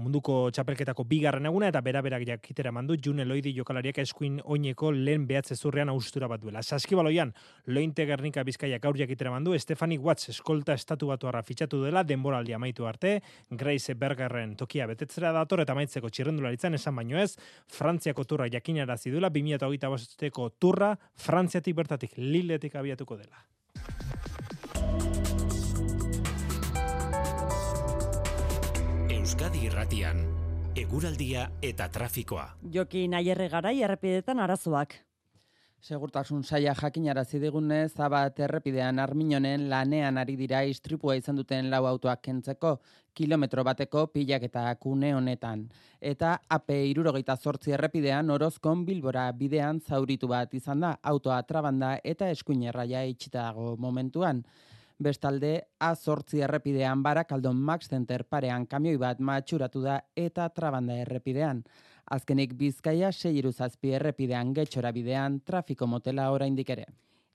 munduko 0.00 0.50
txapelketako 0.54 1.04
bigarren 1.08 1.46
eguna 1.50 1.68
eta 1.70 1.80
bera-berak 1.84 2.24
jakitera 2.28 2.72
mandu 2.72 2.96
June 3.04 3.24
Loidi 3.24 3.52
jokalariak 3.56 3.98
eskuin 4.04 4.40
oineko 4.44 4.92
lehen 4.92 5.26
behatze 5.28 5.56
zurrean 5.56 5.88
austura 5.92 6.28
bat 6.30 6.40
duela. 6.40 6.62
Saskibaloian, 6.62 7.32
lointe 7.66 8.06
gernika 8.06 8.44
bizkaia 8.44 8.78
gaur 8.78 8.96
jakitera 8.98 9.30
mandu, 9.30 9.56
Stefani 9.58 9.98
Watts 9.98 10.30
eskolta 10.34 10.74
estatu 10.74 11.10
batu 11.12 11.28
fitxatu 11.46 11.82
dela 11.84 12.02
denboraldi 12.04 12.54
amaitu 12.54 12.86
arte, 12.86 13.20
Grace 13.50 13.94
Bergerren 13.94 14.56
tokia 14.56 14.86
betetzera 14.86 15.32
dator 15.32 15.60
eta 15.60 15.74
maitzeko 15.74 16.08
txirrendularitzan 16.08 16.74
esan 16.74 16.96
baino 16.96 17.18
ez, 17.18 17.36
Frantziako 17.68 18.24
turra 18.24 18.48
jakinara 18.48 18.96
zidula, 18.96 19.30
2008 19.30 19.88
bosteko 19.88 20.50
turra, 20.58 20.96
Frantziatik 21.16 21.76
bertatik, 21.76 22.16
liletik 22.16 22.74
abiatuko 22.76 23.16
dela. 23.16 23.44
Euskadi 29.30 29.60
Irratian, 29.62 30.24
eguraldia 30.74 31.44
eta 31.62 31.86
trafikoa. 31.94 32.48
Joki 32.74 33.04
naierre 33.06 33.44
garai 33.48 33.76
errepidetan 33.86 34.40
arazoak. 34.42 34.96
Segurtasun 35.78 36.42
saia 36.42 36.72
jakinarazi 36.74 37.38
digunez, 37.38 37.92
zabat 37.94 38.40
errepidean 38.42 38.98
arminonen 38.98 39.68
lanean 39.70 40.18
ari 40.18 40.34
dira 40.40 40.64
istripua 40.66 41.14
izan 41.20 41.38
duten 41.38 41.70
lau 41.70 41.84
autoak 41.86 42.24
kentzeko, 42.26 42.72
kilometro 43.14 43.62
bateko 43.62 44.08
pilak 44.10 44.48
eta 44.48 44.64
kune 44.82 45.12
honetan. 45.14 45.62
Eta 46.00 46.32
AP 46.50 46.74
irurogeita 46.88 47.36
zortzi 47.36 47.76
errepidean 47.78 48.34
orozkon 48.34 48.82
bilbora 48.84 49.28
bidean 49.30 49.78
zauritu 49.78 50.26
bat 50.26 50.58
izan 50.58 50.82
da, 50.82 50.96
autoa 51.04 51.38
trabanda 51.46 52.00
eta 52.02 52.34
eskuinerraia 52.34 53.06
itxitago 53.14 53.76
momentuan. 53.78 54.42
Bestalde, 55.00 55.68
A8 55.80 56.42
errepidean 56.44 57.02
barakaldon 57.02 57.56
Max 57.56 57.88
Center 57.88 58.26
parean 58.28 58.66
kamioi 58.68 58.98
bat 59.00 59.20
matxuratu 59.20 59.80
da 59.80 59.94
eta 60.14 60.50
trabanda 60.52 60.98
errepidean. 61.00 61.62
Azkenik 62.04 62.52
bizkaia 62.58 63.08
seiru 63.10 63.52
zazpi 63.52 63.94
errepidean 63.96 64.52
getxora 64.52 64.92
bidean 64.92 65.40
trafiko 65.40 65.88
motela 65.88 66.28
oraindik 66.34 66.70
ere. 66.76 66.84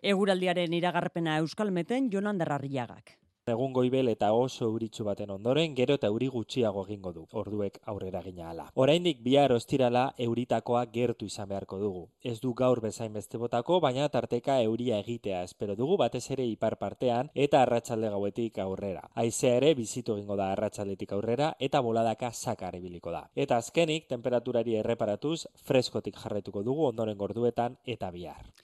Eguraldiaren 0.03 0.77
iragarpena 0.77 1.39
Euskalmeten 1.41 2.11
Jonan 2.13 2.37
Darrarriagak. 2.37 3.15
Egun 3.53 3.73
goibel 3.77 4.07
eta 4.09 4.31
oso 4.33 4.65
euritxu 4.65 5.03
baten 5.05 5.29
ondoren, 5.33 5.75
gero 5.77 5.95
eta 5.99 6.09
euri 6.11 6.29
gutxiago 6.33 6.83
egingo 6.87 7.11
du, 7.13 7.25
orduek 7.41 7.75
aurrera 7.91 8.23
gina 8.25 8.47
ala. 8.49 8.65
Oraindik 8.85 9.19
bihar 9.27 9.53
ostirala 9.53 10.01
euritakoa 10.25 10.81
gertu 10.95 11.29
izan 11.29 11.51
beharko 11.51 11.77
dugu. 11.83 12.01
Ez 12.31 12.39
du 12.41 12.55
gaur 12.63 12.81
bezain 12.81 13.13
beste 13.13 13.37
botako, 13.37 13.77
baina 13.85 14.09
tarteka 14.09 14.57
euria 14.63 14.97
egitea 15.05 15.43
espero 15.45 15.77
dugu 15.83 15.99
batez 16.01 16.23
ere 16.37 16.49
ipar 16.55 16.79
partean 16.81 17.29
eta 17.47 17.61
arratsalde 17.61 18.09
gauetik 18.15 18.57
aurrera. 18.65 19.05
Aizea 19.13 19.61
ere 19.61 19.75
bizitu 19.77 20.17
egingo 20.17 20.41
da 20.41 20.51
arratsaldetik 20.55 21.13
aurrera 21.13 21.53
eta 21.69 21.85
boladaka 21.85 22.33
sakar 22.33 22.81
ibiliko 22.81 23.13
da. 23.13 23.27
Eta 23.35 23.61
azkenik, 23.61 24.09
temperaturari 24.09 24.79
erreparatuz, 24.81 25.43
freskotik 25.69 26.17
jarretuko 26.17 26.65
dugu 26.65 26.89
ondoren 26.89 27.21
gorduetan 27.21 27.77
eta 27.85 28.09
bihar. 28.09 28.55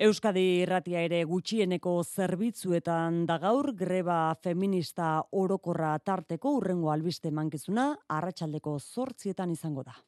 Euskadi 0.00 0.42
irratia 0.62 1.02
ere 1.04 1.18
gutxieneko 1.28 1.90
zerbitzuetan 2.00 3.18
da 3.28 3.34
gaur 3.42 3.66
greba 3.76 4.14
feminista 4.46 5.08
orokorra 5.42 5.90
tarteko 6.00 6.54
urrengo 6.56 6.88
albiste 6.88 7.28
mankizuna 7.38 7.84
arratsaldeko 8.16 8.78
zortzietan 8.80 9.52
izango 9.52 9.84
da. 9.84 9.98